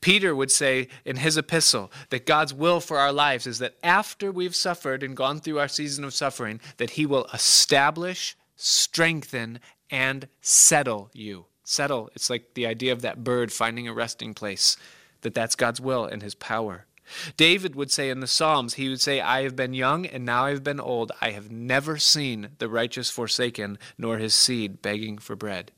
Peter 0.02 0.36
would 0.36 0.52
say 0.52 0.88
in 1.04 1.18
his 1.18 1.38
epistle 1.38 1.92
that 2.10 2.26
God's 2.26 2.54
will 2.54 2.80
for 2.80 2.98
our 2.98 3.12
lives 3.12 3.46
is 3.46 3.60
that 3.60 3.76
after 3.84 4.32
we've 4.32 4.56
suffered 4.56 5.04
and 5.04 5.16
gone 5.16 5.40
through 5.40 5.60
our 5.60 5.68
season 5.68 6.04
of 6.04 6.14
suffering, 6.14 6.60
that 6.78 6.92
he 6.92 7.06
will 7.06 7.26
establish, 7.34 8.38
strengthen, 8.56 9.60
and 9.90 10.28
settle 10.42 11.10
you. 11.14 11.46
Settle, 11.64 12.10
it's 12.16 12.30
like 12.30 12.54
the 12.54 12.66
idea 12.66 12.94
of 12.94 13.02
that 13.02 13.24
bird 13.24 13.52
finding 13.52 13.88
a 13.88 13.94
resting 13.94 14.34
place, 14.34 14.78
that 15.22 15.34
that's 15.34 15.56
God's 15.56 15.82
will 15.82 16.06
and 16.06 16.22
his 16.22 16.36
power. 16.36 16.86
David 17.36 17.76
would 17.76 17.92
say 17.92 18.10
in 18.10 18.20
the 18.20 18.28
Psalms, 18.28 18.76
he 18.76 18.90
would 18.90 19.02
say, 19.02 19.22
I 19.22 19.44
have 19.44 19.56
been 19.56 19.74
young 19.74 20.06
and 20.06 20.26
now 20.26 20.46
I 20.46 20.50
have 20.52 20.64
been 20.64 20.80
old. 20.80 21.12
I 21.22 21.32
have 21.32 21.52
never 21.52 21.98
seen 21.98 22.50
the 22.60 22.70
righteous 22.70 23.10
forsaken, 23.10 23.78
nor 23.98 24.18
his 24.18 24.36
seed 24.36 24.82
begging 24.82 25.18
for 25.18 25.36
bread. 25.36 25.72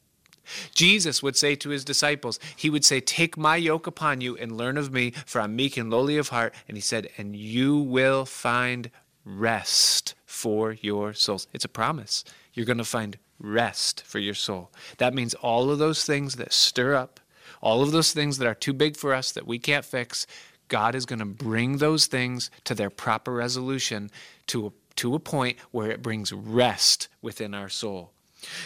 Jesus 0.74 1.22
would 1.22 1.38
say 1.38 1.56
to 1.56 1.70
his 1.70 1.86
disciples, 1.86 2.40
He 2.56 2.70
would 2.70 2.84
say, 2.84 3.00
Take 3.00 3.38
my 3.38 3.56
yoke 3.56 3.86
upon 3.86 4.22
you 4.22 4.36
and 4.38 4.58
learn 4.58 4.78
of 4.78 4.92
me, 4.92 5.12
for 5.26 5.42
I'm 5.42 5.56
meek 5.56 5.78
and 5.78 5.92
lowly 5.92 6.18
of 6.18 6.30
heart. 6.30 6.54
And 6.68 6.76
he 6.76 6.82
said, 6.82 7.10
And 7.18 7.36
you 7.36 7.78
will 7.78 8.26
find 8.26 8.90
rest 9.24 10.16
for 10.26 10.72
your 10.74 11.14
souls. 11.14 11.48
It's 11.54 11.66
a 11.66 11.70
promise. 11.70 12.24
You're 12.54 12.66
going 12.66 12.78
to 12.80 12.84
find 12.84 13.18
rest 13.40 14.04
for 14.04 14.20
your 14.20 14.34
soul. 14.34 14.72
That 14.98 15.14
means 15.14 15.34
all 15.36 15.72
of 15.72 15.80
those 15.80 16.06
things 16.06 16.36
that 16.36 16.54
stir 16.54 16.96
up, 16.96 17.20
all 17.62 17.82
of 17.82 17.92
those 17.92 18.12
things 18.12 18.38
that 18.38 18.48
are 18.48 18.56
too 18.56 18.74
big 18.74 18.98
for 18.98 19.14
us 19.14 19.32
that 19.32 19.48
we 19.48 19.60
can't 19.60 19.86
fix, 19.86 20.28
God 20.68 20.96
is 20.96 21.06
going 21.06 21.20
to 21.20 21.26
bring 21.26 21.78
those 21.78 22.06
things 22.06 22.50
to 22.64 22.76
their 22.76 22.90
proper 22.90 23.34
resolution 23.34 24.10
to 24.48 24.68
a, 24.68 24.72
to 24.96 25.16
a 25.16 25.20
point 25.20 25.58
where 25.72 25.92
it 25.92 26.02
brings 26.02 26.32
rest 26.32 27.08
within 27.22 27.54
our 27.54 27.70
soul. 27.70 28.12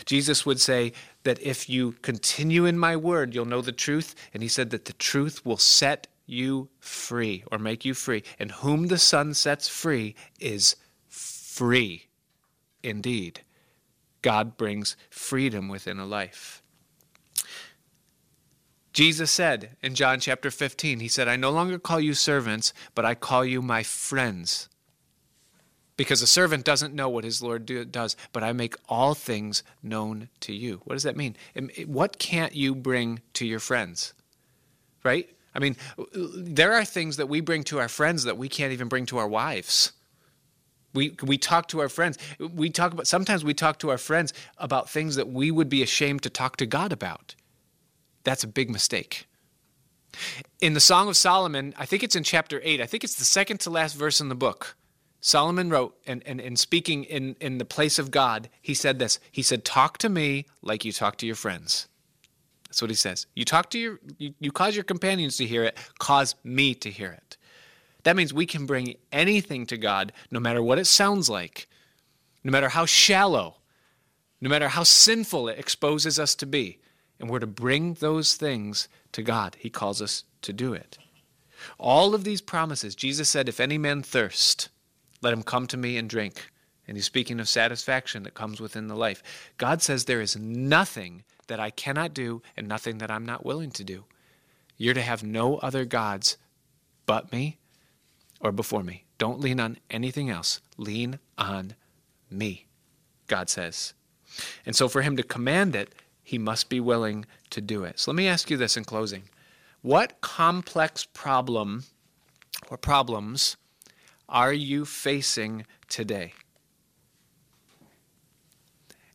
Jesus 0.06 0.46
would 0.46 0.60
say 0.60 0.94
that 1.24 1.42
if 1.42 1.68
you 1.70 1.94
continue 2.04 2.66
in 2.66 2.78
my 2.78 2.96
word, 2.96 3.34
you'll 3.34 3.46
know 3.46 3.62
the 3.62 3.72
truth. 3.72 4.14
And 4.34 4.44
he 4.44 4.50
said 4.50 4.70
that 4.70 4.86
the 4.86 4.94
truth 4.94 5.44
will 5.46 5.58
set 5.58 6.08
you 6.26 6.70
free 6.80 7.44
or 7.52 7.58
make 7.58 7.84
you 7.84 7.94
free. 7.94 8.24
And 8.38 8.52
whom 8.52 8.88
the 8.88 9.00
Son 9.00 9.34
sets 9.34 9.68
free 9.68 10.16
is 10.40 10.76
free 11.08 12.08
indeed. 12.84 13.42
God 14.24 14.58
brings 14.58 14.98
freedom 15.12 15.70
within 15.70 16.00
a 16.00 16.06
life. 16.06 16.64
Jesus 18.92 19.30
said 19.30 19.78
in 19.82 19.94
John 19.94 20.20
chapter 20.20 20.50
15, 20.50 21.00
He 21.00 21.08
said, 21.08 21.28
I 21.28 21.36
no 21.36 21.52
longer 21.52 21.78
call 21.78 22.00
you 22.00 22.16
servants, 22.16 22.74
but 22.96 23.06
I 23.06 23.14
call 23.14 23.46
you 23.46 23.62
my 23.62 23.84
friends 23.84 24.70
because 25.96 26.22
a 26.22 26.28
servant 26.28 26.66
doesn't 26.66 26.94
know 26.94 27.10
what 27.10 27.24
his 27.24 27.42
Lord 27.42 27.66
do, 27.66 27.86
does, 27.86 28.16
but 28.32 28.44
I 28.44 28.52
make 28.54 28.76
all 28.90 29.14
things 29.14 29.64
known 29.82 30.30
to 30.42 30.54
you. 30.54 30.82
What 30.86 30.96
does 30.96 31.04
that 31.04 31.18
mean? 31.18 31.36
What 31.86 32.18
can't 32.18 32.56
you 32.56 32.74
bring 32.74 33.22
to 33.34 33.46
your 33.46 33.60
friends? 33.60 34.14
Right? 35.04 35.30
I 35.54 35.60
mean, 35.60 35.76
there 36.16 36.74
are 36.74 36.86
things 36.86 37.18
that 37.18 37.30
we 37.30 37.42
bring 37.42 37.64
to 37.66 37.80
our 37.80 37.88
friends 37.88 38.24
that 38.24 38.38
we 38.38 38.50
can't 38.50 38.74
even 38.74 38.88
bring 38.88 39.06
to 39.08 39.18
our 39.18 39.28
wives. 39.28 39.94
We, 40.94 41.16
we 41.24 41.38
talk 41.38 41.68
to 41.70 41.80
our 41.82 41.90
friends. 41.90 42.18
We 42.40 42.70
talk 42.70 42.94
about 42.94 43.08
sometimes 43.08 43.44
we 43.44 43.54
talk 43.54 43.80
to 43.80 43.90
our 43.90 43.98
friends 43.98 44.34
about 44.58 44.90
things 44.90 45.16
that 45.16 45.30
we 45.30 45.52
would 45.52 45.70
be 45.70 45.82
ashamed 45.82 46.24
to 46.24 46.30
talk 46.30 46.58
to 46.58 46.66
God 46.66 46.92
about. 46.92 47.36
That's 48.24 48.44
a 48.44 48.48
big 48.48 48.70
mistake. 48.70 49.26
In 50.62 50.74
the 50.74 50.80
Song 50.80 51.10
of 51.10 51.18
Solomon, 51.18 51.74
I 51.78 51.86
think 51.86 52.04
it's 52.04 52.16
in 52.16 52.24
chapter 52.24 52.62
8, 52.64 52.80
I 52.82 52.86
think 52.86 53.04
it's 53.04 53.16
the 53.16 53.26
second 53.26 53.60
to 53.62 53.70
last 53.70 53.96
verse 53.96 54.22
in 54.22 54.30
the 54.30 54.36
book. 54.36 54.76
Solomon 55.22 55.70
wrote, 55.70 55.96
and, 56.06 56.22
and, 56.26 56.42
and 56.42 56.60
speaking 56.60 57.06
in, 57.06 57.36
in 57.40 57.58
the 57.58 57.66
place 57.66 57.98
of 57.98 58.12
God, 58.12 58.50
he 58.62 58.74
said 58.74 59.00
this. 59.00 59.20
He 59.32 59.42
said, 59.42 59.64
Talk 59.64 59.98
to 60.00 60.10
me 60.10 60.46
like 60.62 60.84
you 60.84 60.92
talk 60.92 61.18
to 61.18 61.26
your 61.26 61.38
friends. 61.38 61.88
That's 62.68 62.82
what 62.82 62.92
he 62.92 62.96
says. 62.96 63.26
You 63.34 63.46
talk 63.46 63.70
to 63.70 63.80
your, 63.80 64.00
you, 64.18 64.34
you 64.40 64.52
cause 64.52 64.76
your 64.76 64.84
companions 64.84 65.38
to 65.38 65.46
hear 65.46 65.64
it, 65.64 65.78
cause 66.00 66.36
me 66.44 66.76
to 66.76 66.90
hear 66.90 67.12
it. 67.12 67.38
That 68.04 68.16
means 68.16 68.34
we 68.34 68.46
can 68.46 68.66
bring 68.66 68.96
anything 69.12 69.66
to 69.68 69.78
God, 69.78 70.12
no 70.30 70.40
matter 70.40 70.62
what 70.62 70.80
it 70.80 70.88
sounds 70.88 71.30
like, 71.30 71.68
no 72.44 72.52
matter 72.52 72.70
how 72.70 72.86
shallow, 72.86 73.58
no 74.42 74.50
matter 74.50 74.68
how 74.68 74.84
sinful 74.84 75.48
it 75.48 75.58
exposes 75.58 76.20
us 76.20 76.36
to 76.36 76.46
be. 76.46 76.80
And 77.20 77.30
we're 77.30 77.40
to 77.40 77.48
bring 77.48 77.94
those 77.96 78.36
things 78.36 78.90
to 79.14 79.22
God. 79.22 79.56
He 79.58 79.70
calls 79.70 80.02
us 80.02 80.26
to 80.42 80.52
do 80.52 80.74
it. 80.74 80.98
All 81.80 82.14
of 82.14 82.26
these 82.26 82.42
promises, 82.42 82.96
Jesus 82.96 83.30
said, 83.30 83.48
If 83.48 83.62
any 83.62 83.78
man 83.78 84.04
thirst, 84.04 84.68
let 85.22 85.32
him 85.32 85.44
come 85.44 85.68
to 85.68 85.78
me 85.78 85.96
and 85.96 86.10
drink. 86.10 86.50
And 86.86 86.98
he's 86.98 87.06
speaking 87.06 87.40
of 87.40 87.48
satisfaction 87.48 88.24
that 88.24 88.34
comes 88.34 88.60
within 88.60 88.88
the 88.88 88.96
life. 88.96 89.24
God 89.58 89.82
says 89.82 90.04
there 90.04 90.20
is 90.20 90.36
nothing 90.36 91.24
that 91.48 91.62
I 91.62 91.70
cannot 91.70 92.14
do 92.14 92.42
and 92.58 92.68
nothing 92.68 92.98
that 92.98 93.10
I'm 93.10 93.26
not 93.26 93.46
willing 93.46 93.72
to 93.72 93.86
do. 93.86 94.04
You're 94.76 94.94
to 94.94 95.02
have 95.02 95.24
no 95.24 95.58
other 95.60 95.86
gods 95.86 96.36
but 97.06 97.32
me 97.32 97.60
or 98.44 98.52
before 98.52 98.84
me. 98.84 99.06
Don't 99.18 99.40
lean 99.40 99.60
on 99.60 99.78
anything 99.90 100.30
else. 100.30 100.62
Lean 100.78 101.18
on 101.38 101.74
me, 102.30 102.68
God 103.28 103.50
says. 103.50 103.94
And 104.66 104.76
so 104.76 104.88
for 104.88 105.02
him 105.02 105.16
to 105.18 105.24
command 105.24 105.76
it, 105.76 105.96
he 106.22 106.38
must 106.38 106.70
be 106.70 106.80
willing 106.80 107.26
to 107.50 107.62
do 107.62 107.84
it. 107.84 108.00
So 108.00 108.12
let 108.12 108.18
me 108.18 108.28
ask 108.28 108.50
you 108.50 108.58
this 108.58 108.78
in 108.78 108.84
closing. 108.84 109.24
What 109.82 110.22
complex 110.22 111.06
problem 111.06 111.86
or 112.70 112.78
problems 112.78 113.58
are 114.28 114.54
you 114.54 114.86
facing 114.86 115.66
today? 115.90 116.34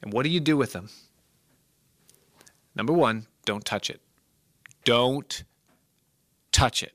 And 0.03 0.13
what 0.13 0.23
do 0.23 0.31
you 0.31 0.41
do 0.41 0.57
with 0.57 0.73
them? 0.73 0.91
Number 2.75 2.93
one, 2.93 3.27
don't 3.45 3.65
touch 3.65 3.91
it. 3.91 4.01
Don't 4.85 5.43
touch 6.53 6.83
it. 6.83 6.93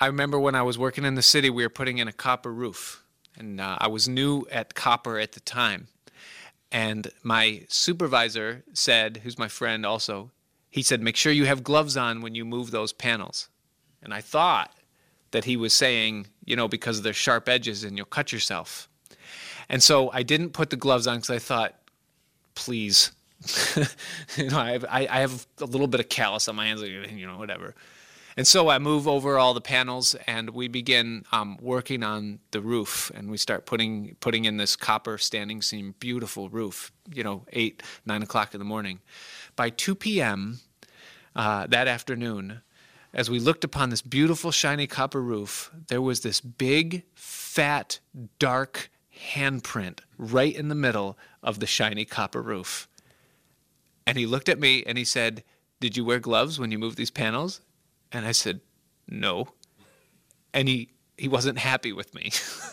I 0.00 0.06
remember 0.06 0.38
when 0.38 0.54
I 0.54 0.62
was 0.62 0.78
working 0.78 1.04
in 1.04 1.14
the 1.14 1.22
city, 1.22 1.48
we 1.48 1.62
were 1.62 1.70
putting 1.70 1.98
in 1.98 2.08
a 2.08 2.12
copper 2.12 2.52
roof. 2.52 3.02
And 3.38 3.60
uh, 3.60 3.76
I 3.80 3.88
was 3.88 4.08
new 4.08 4.46
at 4.50 4.74
copper 4.74 5.18
at 5.18 5.32
the 5.32 5.40
time. 5.40 5.88
And 6.72 7.10
my 7.22 7.64
supervisor 7.68 8.64
said, 8.72 9.18
who's 9.18 9.38
my 9.38 9.48
friend 9.48 9.86
also, 9.86 10.30
he 10.68 10.82
said, 10.82 11.00
make 11.00 11.16
sure 11.16 11.32
you 11.32 11.46
have 11.46 11.62
gloves 11.62 11.96
on 11.96 12.20
when 12.20 12.34
you 12.34 12.44
move 12.44 12.70
those 12.70 12.92
panels. 12.92 13.48
And 14.02 14.12
I 14.12 14.20
thought 14.20 14.72
that 15.30 15.44
he 15.44 15.56
was 15.56 15.72
saying, 15.72 16.26
you 16.44 16.56
know, 16.56 16.68
because 16.68 17.02
they're 17.02 17.12
sharp 17.12 17.48
edges 17.48 17.84
and 17.84 17.96
you'll 17.96 18.06
cut 18.06 18.32
yourself. 18.32 18.88
And 19.68 19.82
so 19.82 20.10
I 20.12 20.22
didn't 20.22 20.50
put 20.50 20.70
the 20.70 20.76
gloves 20.76 21.06
on 21.06 21.16
because 21.16 21.30
I 21.30 21.38
thought, 21.38 21.74
please. 22.54 23.12
you 24.36 24.50
know, 24.50 24.58
I 24.58 24.72
have, 24.72 24.84
I, 24.88 25.06
I 25.10 25.20
have 25.20 25.46
a 25.60 25.64
little 25.64 25.88
bit 25.88 26.00
of 26.00 26.08
callus 26.08 26.48
on 26.48 26.56
my 26.56 26.66
hands, 26.66 26.82
you 26.82 27.26
know, 27.26 27.38
whatever. 27.38 27.74
And 28.36 28.46
so 28.46 28.68
I 28.68 28.78
move 28.78 29.08
over 29.08 29.38
all 29.38 29.54
the 29.54 29.62
panels 29.62 30.14
and 30.26 30.50
we 30.50 30.68
begin 30.68 31.24
um, 31.32 31.56
working 31.60 32.02
on 32.02 32.40
the 32.50 32.60
roof 32.60 33.10
and 33.14 33.30
we 33.30 33.38
start 33.38 33.64
putting 33.64 34.14
putting 34.20 34.44
in 34.44 34.58
this 34.58 34.76
copper 34.76 35.16
standing 35.16 35.62
seam, 35.62 35.94
beautiful 36.00 36.50
roof, 36.50 36.92
you 37.10 37.24
know, 37.24 37.46
eight, 37.54 37.82
nine 38.04 38.22
o'clock 38.22 38.52
in 38.52 38.58
the 38.58 38.66
morning. 38.66 39.00
By 39.56 39.70
2 39.70 39.94
p.m. 39.94 40.60
Uh, 41.34 41.66
that 41.68 41.88
afternoon, 41.88 42.60
as 43.14 43.30
we 43.30 43.38
looked 43.38 43.64
upon 43.64 43.88
this 43.88 44.02
beautiful 44.02 44.50
shiny 44.50 44.86
copper 44.86 45.22
roof, 45.22 45.70
there 45.88 46.02
was 46.02 46.20
this 46.20 46.42
big, 46.42 47.04
fat, 47.14 48.00
dark 48.38 48.90
handprint 49.32 50.00
right 50.18 50.54
in 50.54 50.68
the 50.68 50.74
middle 50.74 51.16
of 51.42 51.58
the 51.60 51.66
shiny 51.66 52.04
copper 52.04 52.42
roof. 52.42 52.86
And 54.06 54.18
he 54.18 54.26
looked 54.26 54.50
at 54.50 54.60
me 54.60 54.84
and 54.86 54.98
he 54.98 55.04
said, 55.04 55.42
Did 55.80 55.96
you 55.96 56.04
wear 56.04 56.20
gloves 56.20 56.58
when 56.58 56.70
you 56.70 56.78
moved 56.78 56.98
these 56.98 57.10
panels? 57.10 57.62
And 58.12 58.26
I 58.26 58.32
said, 58.32 58.60
No. 59.08 59.48
And 60.52 60.68
he, 60.68 60.90
he 61.18 61.28
wasn't 61.28 61.58
happy 61.58 61.92
with 61.92 62.14
me. 62.14 62.30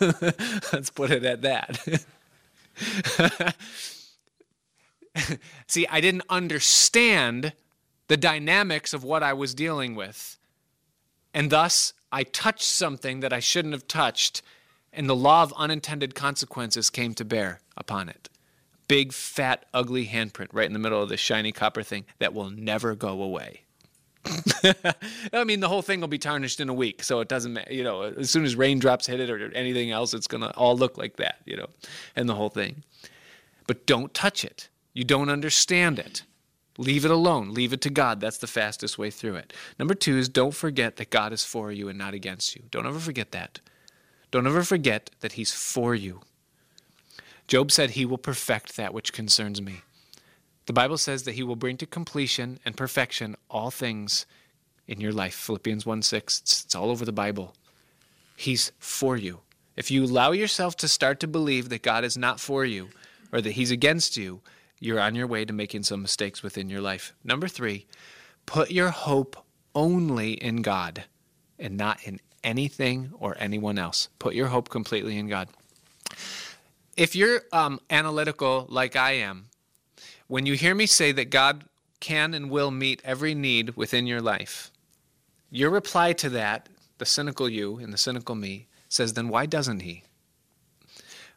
Let's 0.72 0.90
put 0.90 1.10
it 1.10 1.24
at 1.24 1.42
that. 1.42 2.04
See, 5.66 5.86
I 5.86 6.00
didn't 6.00 6.24
understand 6.28 7.52
the 8.08 8.16
dynamics 8.16 8.92
of 8.92 9.04
what 9.04 9.22
I 9.22 9.32
was 9.32 9.54
dealing 9.54 9.94
with. 9.94 10.38
And 11.32 11.50
thus, 11.50 11.92
I 12.12 12.22
touched 12.22 12.62
something 12.62 13.20
that 13.20 13.32
I 13.32 13.40
shouldn't 13.40 13.74
have 13.74 13.88
touched, 13.88 14.42
and 14.92 15.08
the 15.08 15.16
law 15.16 15.42
of 15.42 15.52
unintended 15.56 16.14
consequences 16.14 16.90
came 16.90 17.14
to 17.14 17.24
bear 17.24 17.60
upon 17.76 18.08
it. 18.08 18.28
Big, 18.86 19.12
fat, 19.12 19.64
ugly 19.72 20.06
handprint 20.06 20.48
right 20.52 20.66
in 20.66 20.74
the 20.74 20.78
middle 20.78 21.02
of 21.02 21.08
this 21.08 21.20
shiny 21.20 21.52
copper 21.52 21.82
thing 21.82 22.04
that 22.18 22.34
will 22.34 22.50
never 22.50 22.94
go 22.94 23.22
away. 23.22 23.63
I 25.32 25.44
mean, 25.44 25.60
the 25.60 25.68
whole 25.68 25.82
thing 25.82 26.00
will 26.00 26.08
be 26.08 26.18
tarnished 26.18 26.60
in 26.60 26.68
a 26.68 26.74
week, 26.74 27.02
so 27.02 27.20
it 27.20 27.28
doesn't 27.28 27.52
matter. 27.52 27.72
You 27.72 27.84
know, 27.84 28.02
as 28.02 28.30
soon 28.30 28.44
as 28.44 28.56
raindrops 28.56 29.06
hit 29.06 29.20
it 29.20 29.30
or 29.30 29.52
anything 29.52 29.90
else, 29.90 30.14
it's 30.14 30.26
to 30.26 30.50
all 30.56 30.76
look 30.76 30.96
like 30.96 31.16
that, 31.16 31.40
you 31.44 31.56
know, 31.56 31.66
and 32.16 32.28
the 32.28 32.34
whole 32.34 32.48
thing. 32.48 32.82
But 33.66 33.86
don't 33.86 34.12
touch 34.14 34.44
it. 34.44 34.68
You 34.92 35.04
don't 35.04 35.28
understand 35.28 35.98
it. 35.98 36.22
Leave 36.76 37.04
it 37.04 37.10
alone. 37.10 37.54
Leave 37.54 37.72
it 37.72 37.80
to 37.82 37.90
God. 37.90 38.20
That's 38.20 38.38
the 38.38 38.46
fastest 38.46 38.98
way 38.98 39.10
through 39.10 39.36
it. 39.36 39.52
Number 39.78 39.94
two 39.94 40.16
is 40.16 40.28
don't 40.28 40.54
forget 40.54 40.96
that 40.96 41.10
God 41.10 41.32
is 41.32 41.44
for 41.44 41.70
you 41.70 41.88
and 41.88 41.98
not 41.98 42.14
against 42.14 42.56
you. 42.56 42.62
Don't 42.70 42.86
ever 42.86 42.98
forget 42.98 43.30
that. 43.32 43.60
Don't 44.30 44.46
ever 44.46 44.62
forget 44.64 45.10
that 45.20 45.32
He's 45.32 45.52
for 45.52 45.94
you. 45.94 46.20
Job 47.46 47.70
said, 47.70 47.90
He 47.90 48.04
will 48.04 48.18
perfect 48.18 48.76
that 48.76 48.94
which 48.94 49.12
concerns 49.12 49.62
me. 49.62 49.82
The 50.66 50.72
Bible 50.72 50.98
says 50.98 51.24
that 51.24 51.34
he 51.34 51.42
will 51.42 51.56
bring 51.56 51.76
to 51.78 51.86
completion 51.86 52.58
and 52.64 52.76
perfection 52.76 53.36
all 53.50 53.70
things 53.70 54.26
in 54.86 55.00
your 55.00 55.12
life. 55.12 55.34
Philippians 55.34 55.84
1 55.84 56.02
6. 56.02 56.40
It's, 56.40 56.64
it's, 56.64 56.74
all 56.74 56.90
over 56.90 57.04
the 57.04 57.12
Bible. 57.12 57.54
He's 58.36 58.72
for 58.78 59.16
you. 59.16 59.40
If 59.76 59.90
you 59.90 60.04
allow 60.04 60.32
yourself 60.32 60.76
to 60.76 60.88
start 60.88 61.20
to 61.20 61.26
believe 61.26 61.68
that 61.68 61.82
God 61.82 62.04
is 62.04 62.16
not 62.16 62.40
for 62.40 62.64
you 62.64 62.88
or 63.32 63.40
that 63.40 63.52
he's 63.52 63.70
against 63.70 64.16
you, 64.16 64.40
you're 64.78 65.00
on 65.00 65.14
your 65.14 65.26
way 65.26 65.44
to 65.44 65.52
making 65.52 65.82
some 65.82 66.02
mistakes 66.02 66.42
within 66.42 66.68
your 66.68 66.80
life. 66.80 67.14
Number 67.24 67.48
three, 67.48 67.86
put 68.46 68.70
your 68.70 68.90
hope 68.90 69.36
only 69.74 70.32
in 70.32 70.62
God 70.62 71.04
and 71.58 71.76
not 71.76 72.02
in 72.04 72.20
anything 72.42 73.10
or 73.18 73.36
anyone 73.38 73.78
else. 73.78 74.08
Put 74.18 74.34
your 74.34 74.48
hope 74.48 74.68
completely 74.68 75.18
in 75.18 75.28
God. 75.28 75.48
If 76.96 77.16
you're 77.16 77.42
um, 77.52 77.80
analytical 77.90 78.66
like 78.68 78.94
I 78.94 79.12
am, 79.12 79.46
when 80.26 80.46
you 80.46 80.54
hear 80.54 80.74
me 80.74 80.86
say 80.86 81.12
that 81.12 81.30
God 81.30 81.64
can 82.00 82.34
and 82.34 82.50
will 82.50 82.70
meet 82.70 83.00
every 83.04 83.34
need 83.34 83.76
within 83.76 84.06
your 84.06 84.20
life, 84.20 84.70
your 85.50 85.70
reply 85.70 86.12
to 86.14 86.28
that, 86.30 86.68
the 86.98 87.06
cynical 87.06 87.48
you 87.48 87.78
and 87.78 87.92
the 87.92 87.98
cynical 87.98 88.34
me, 88.34 88.66
says, 88.88 89.14
then 89.14 89.28
why 89.28 89.46
doesn't 89.46 89.80
He? 89.80 90.04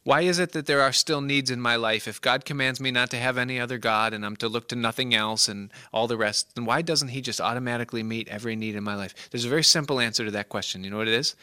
Why 0.03 0.21
is 0.21 0.39
it 0.39 0.53
that 0.53 0.67
there 0.67 0.81
are 0.81 0.93
still 0.93 1.19
needs 1.19 1.51
in 1.51 1.59
my 1.59 1.75
life? 1.75 2.07
If 2.07 2.21
God 2.21 2.45
commands 2.45 2.79
me 2.79 2.91
not 2.91 3.09
to 3.09 3.17
have 3.17 3.37
any 3.37 3.59
other 3.59 3.77
God 3.77 4.13
and 4.13 4.25
I'm 4.25 4.37
to 4.37 4.47
look 4.47 4.69
to 4.69 4.75
nothing 4.75 5.13
else 5.13 5.49
and 5.49 5.69
all 5.91 6.07
the 6.07 6.15
rest, 6.15 6.55
then 6.55 6.63
why 6.63 6.81
doesn't 6.81 7.09
He 7.09 7.19
just 7.19 7.41
automatically 7.41 8.03
meet 8.03 8.29
every 8.29 8.55
need 8.55 8.75
in 8.75 8.85
my 8.85 8.95
life? 8.95 9.13
There's 9.31 9.43
a 9.43 9.49
very 9.49 9.65
simple 9.65 9.99
answer 9.99 10.23
to 10.23 10.31
that 10.31 10.47
question. 10.47 10.85
You 10.85 10.91
know 10.91 10.97
what 10.97 11.09
it 11.09 11.13
is? 11.13 11.35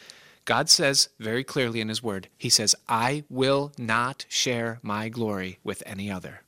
God 0.45 0.69
says 0.69 1.09
very 1.19 1.43
clearly 1.43 1.79
in 1.79 1.89
His 1.89 2.01
Word, 2.01 2.27
He 2.37 2.49
says, 2.49 2.75
I 2.89 3.23
will 3.29 3.71
not 3.77 4.25
share 4.29 4.79
my 4.81 5.09
glory 5.09 5.59
with 5.63 5.83
any 5.85 6.09
other. 6.09 6.41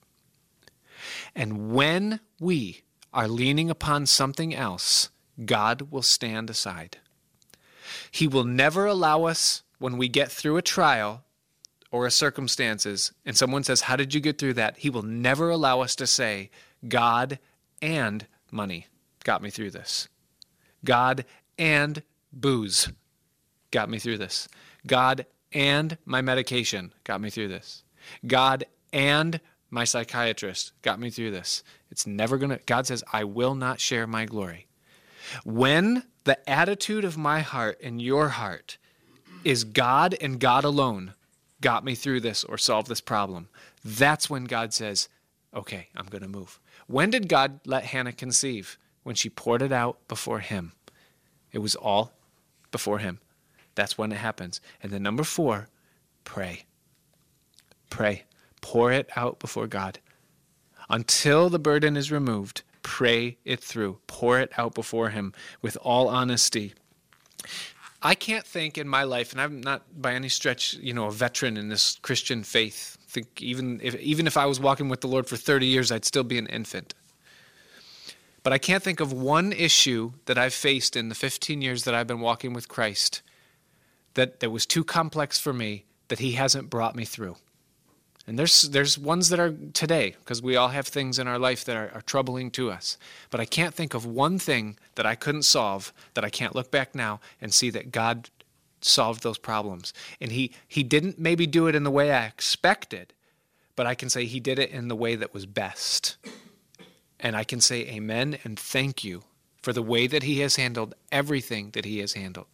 And 1.35 1.73
when 1.73 2.19
we 2.39 2.83
are 3.13 3.27
leaning 3.27 3.69
upon 3.69 4.05
something 4.05 4.53
else, 4.53 5.09
God 5.45 5.91
will 5.91 6.01
stand 6.01 6.49
aside. 6.49 6.97
He 8.11 8.27
will 8.27 8.43
never 8.43 8.85
allow 8.85 9.23
us, 9.25 9.63
when 9.79 9.97
we 9.97 10.07
get 10.07 10.31
through 10.31 10.57
a 10.57 10.61
trial 10.61 11.23
or 11.91 12.05
a 12.05 12.11
circumstances, 12.11 13.11
and 13.25 13.37
someone 13.37 13.63
says, 13.63 13.81
How 13.81 13.95
did 13.95 14.13
you 14.13 14.19
get 14.19 14.37
through 14.37 14.55
that? 14.55 14.77
He 14.77 14.89
will 14.89 15.03
never 15.03 15.49
allow 15.49 15.81
us 15.81 15.95
to 15.97 16.07
say, 16.07 16.49
God 16.87 17.39
and 17.81 18.27
money 18.51 18.87
got 19.23 19.41
me 19.41 19.49
through 19.49 19.71
this. 19.71 20.07
God 20.83 21.25
and 21.57 22.01
booze 22.31 22.91
got 23.71 23.89
me 23.89 23.99
through 23.99 24.17
this. 24.17 24.47
God 24.85 25.25
and 25.51 25.97
my 26.05 26.21
medication 26.21 26.93
got 27.03 27.21
me 27.21 27.29
through 27.29 27.47
this. 27.49 27.83
God 28.25 28.65
and 28.93 29.39
my 29.69 29.83
psychiatrist 29.83 30.71
got 30.81 30.99
me 30.99 31.09
through 31.09 31.31
this. 31.31 31.63
It's 31.91 32.07
never 32.07 32.37
going 32.37 32.51
to, 32.51 32.59
God 32.65 32.87
says, 32.87 33.03
I 33.11 33.23
will 33.23 33.55
not 33.55 33.79
share 33.79 34.07
my 34.07 34.25
glory. 34.25 34.67
When 35.43 36.03
the 36.23 36.49
attitude 36.49 37.03
of 37.03 37.17
my 37.17 37.41
heart 37.41 37.79
and 37.81 38.01
your 38.01 38.29
heart 38.29 38.77
is 39.43 39.63
God 39.63 40.15
and 40.21 40.39
God 40.39 40.63
alone 40.63 41.13
got 41.61 41.83
me 41.83 41.95
through 41.95 42.21
this 42.21 42.43
or 42.43 42.57
solved 42.57 42.87
this 42.87 43.01
problem, 43.01 43.49
that's 43.83 44.29
when 44.29 44.45
God 44.45 44.73
says, 44.73 45.09
okay, 45.53 45.87
I'm 45.95 46.05
going 46.05 46.21
to 46.21 46.27
move. 46.27 46.59
When 46.87 47.09
did 47.09 47.27
God 47.27 47.59
let 47.65 47.85
Hannah 47.85 48.13
conceive? 48.13 48.77
When 49.03 49.15
she 49.15 49.29
poured 49.29 49.61
it 49.61 49.71
out 49.71 50.05
before 50.09 50.39
Him. 50.39 50.73
It 51.53 51.59
was 51.59 51.75
all 51.75 52.11
before 52.71 52.99
Him. 52.99 53.19
That's 53.73 53.97
when 53.97 54.11
it 54.11 54.17
happens. 54.17 54.59
And 54.83 54.91
then 54.91 55.03
number 55.03 55.23
four, 55.23 55.69
pray. 56.25 56.65
Pray. 57.89 58.23
Pour 58.67 58.91
it 58.91 59.09
out 59.15 59.39
before 59.39 59.65
God. 59.65 59.99
Until 60.89 61.47
the 61.47 61.57
burden 61.57 61.95
is 61.95 62.11
removed, 62.11 62.63
pray 62.83 63.37
it 63.45 63.63
through. 63.63 63.99
Pour 64.07 64.41
it 64.41 64.51
out 64.57 64.75
before 64.75 65.09
Him 65.09 65.31
with 65.61 65.77
all 65.83 66.09
honesty. 66.09 66.73
I 68.01 68.13
can't 68.13 68.45
think 68.45 68.77
in 68.77 68.85
my 68.85 69.03
life, 69.03 69.31
and 69.31 69.39
I'm 69.39 69.61
not 69.61 70.01
by 70.01 70.15
any 70.15 70.27
stretch, 70.27 70.73
you 70.73 70.91
know, 70.91 71.05
a 71.05 71.11
veteran 71.13 71.55
in 71.55 71.69
this 71.69 71.97
Christian 72.01 72.43
faith. 72.43 72.97
I 73.07 73.09
think 73.09 73.41
even 73.41 73.79
if 73.81 73.95
even 74.01 74.27
if 74.27 74.35
I 74.35 74.45
was 74.45 74.59
walking 74.59 74.89
with 74.89 74.99
the 74.99 75.07
Lord 75.07 75.27
for 75.27 75.37
30 75.37 75.65
years, 75.65 75.89
I'd 75.89 76.03
still 76.03 76.25
be 76.25 76.37
an 76.37 76.47
infant. 76.47 76.93
But 78.43 78.51
I 78.51 78.57
can't 78.57 78.83
think 78.83 78.99
of 78.99 79.13
one 79.13 79.53
issue 79.53 80.11
that 80.25 80.37
I've 80.37 80.53
faced 80.53 80.97
in 80.97 81.07
the 81.07 81.15
15 81.15 81.61
years 81.61 81.85
that 81.85 81.95
I've 81.95 82.07
been 82.07 82.19
walking 82.19 82.51
with 82.51 82.67
Christ 82.67 83.21
that, 84.15 84.41
that 84.41 84.49
was 84.49 84.65
too 84.65 84.83
complex 84.83 85.39
for 85.39 85.53
me 85.53 85.85
that 86.09 86.19
He 86.19 86.33
hasn't 86.33 86.69
brought 86.69 86.97
me 86.97 87.05
through. 87.05 87.37
And 88.27 88.37
there's 88.37 88.63
there's 88.63 88.97
ones 88.97 89.29
that 89.29 89.39
are 89.39 89.55
today 89.73 90.15
because 90.19 90.41
we 90.41 90.55
all 90.57 90.67
have 90.67 90.87
things 90.87 91.17
in 91.17 91.27
our 91.27 91.39
life 91.39 91.63
that 91.65 91.77
are, 91.77 91.91
are, 91.93 92.01
troubling 92.01 92.51
to 92.51 92.69
us. 92.69 92.97
But 93.29 93.39
I 93.39 93.45
can't 93.45 93.73
think 93.73 93.93
of 93.93 94.05
one 94.05 94.37
thing 94.37 94.77
that 94.95 95.05
I 95.05 95.15
couldn't 95.15 95.43
solve 95.43 95.93
that 96.13 96.25
I 96.25 96.29
can't 96.29 96.53
look 96.53 96.69
back 96.69 96.93
now 96.93 97.21
and 97.39 97.53
see 97.53 97.69
that 97.69 97.91
God 97.91 98.29
solved 98.81 99.23
those 99.23 99.37
problems. 99.37 99.93
And 100.19 100.33
he 100.33 100.51
he 100.67 100.83
didn't 100.83 101.17
maybe 101.17 101.47
do 101.47 101.67
it 101.67 101.75
in 101.75 101.83
the 101.83 101.91
way 101.91 102.11
I 102.11 102.25
expected, 102.25 103.13
but 103.77 103.87
I 103.87 103.95
can 103.95 104.09
say 104.09 104.25
he 104.25 104.41
did 104.41 104.59
it 104.59 104.71
in 104.71 104.89
the 104.89 104.95
way 104.95 105.15
that 105.15 105.33
was 105.33 105.45
best. 105.45 106.17
And 107.19 107.35
I 107.35 107.45
can 107.45 107.61
say 107.61 107.87
amen 107.87 108.37
and 108.43 108.59
thank 108.59 109.03
you 109.03 109.23
for 109.67 109.73
the 109.73 109.83
way 109.83 110.07
that 110.07 110.23
He 110.23 110.39
has 110.39 110.55
handled 110.55 110.95
everything 111.11 111.71
that 111.71 111.83
He 111.83 111.99
has 111.99 112.13
handled. 112.13 112.47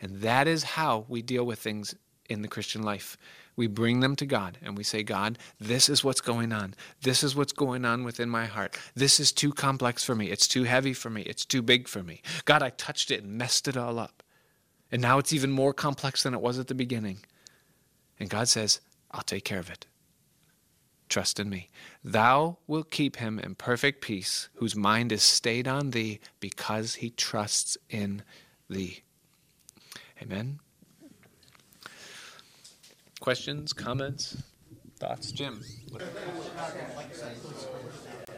And 0.00 0.22
that 0.22 0.48
is 0.48 0.62
how 0.62 1.04
we 1.06 1.20
deal 1.20 1.44
with 1.44 1.58
things 1.58 1.94
in 2.30 2.40
the 2.40 2.48
Christian 2.48 2.82
life. 2.82 3.18
We 3.56 3.66
bring 3.66 4.00
them 4.00 4.16
to 4.16 4.26
God 4.26 4.58
and 4.62 4.76
we 4.76 4.84
say, 4.84 5.02
God, 5.02 5.38
this 5.58 5.88
is 5.88 6.04
what's 6.04 6.20
going 6.20 6.52
on. 6.52 6.74
This 7.02 7.24
is 7.24 7.34
what's 7.34 7.54
going 7.54 7.86
on 7.86 8.04
within 8.04 8.28
my 8.28 8.44
heart. 8.44 8.78
This 8.94 9.18
is 9.18 9.32
too 9.32 9.52
complex 9.52 10.04
for 10.04 10.14
me. 10.14 10.30
It's 10.30 10.46
too 10.46 10.64
heavy 10.64 10.92
for 10.92 11.08
me. 11.08 11.22
It's 11.22 11.46
too 11.46 11.62
big 11.62 11.88
for 11.88 12.02
me. 12.02 12.20
God, 12.44 12.62
I 12.62 12.70
touched 12.70 13.10
it 13.10 13.22
and 13.22 13.38
messed 13.38 13.66
it 13.66 13.76
all 13.76 13.98
up. 13.98 14.22
And 14.92 15.00
now 15.00 15.18
it's 15.18 15.32
even 15.32 15.50
more 15.50 15.72
complex 15.72 16.22
than 16.22 16.34
it 16.34 16.40
was 16.40 16.58
at 16.58 16.68
the 16.68 16.74
beginning. 16.74 17.18
And 18.20 18.30
God 18.30 18.48
says, 18.48 18.80
I'll 19.10 19.22
take 19.22 19.44
care 19.44 19.58
of 19.58 19.70
it. 19.70 19.86
Trust 21.08 21.40
in 21.40 21.48
me. 21.48 21.70
Thou 22.04 22.58
wilt 22.66 22.90
keep 22.90 23.16
him 23.16 23.38
in 23.38 23.54
perfect 23.54 24.00
peace, 24.00 24.48
whose 24.54 24.74
mind 24.74 25.12
is 25.12 25.22
stayed 25.22 25.68
on 25.68 25.90
thee, 25.90 26.20
because 26.40 26.96
he 26.96 27.10
trusts 27.10 27.78
in 27.88 28.22
thee. 28.68 29.02
Amen. 30.20 30.60
Questions, 33.20 33.72
comments, 33.72 34.36
thoughts? 34.98 35.32
Jim. 35.32 35.62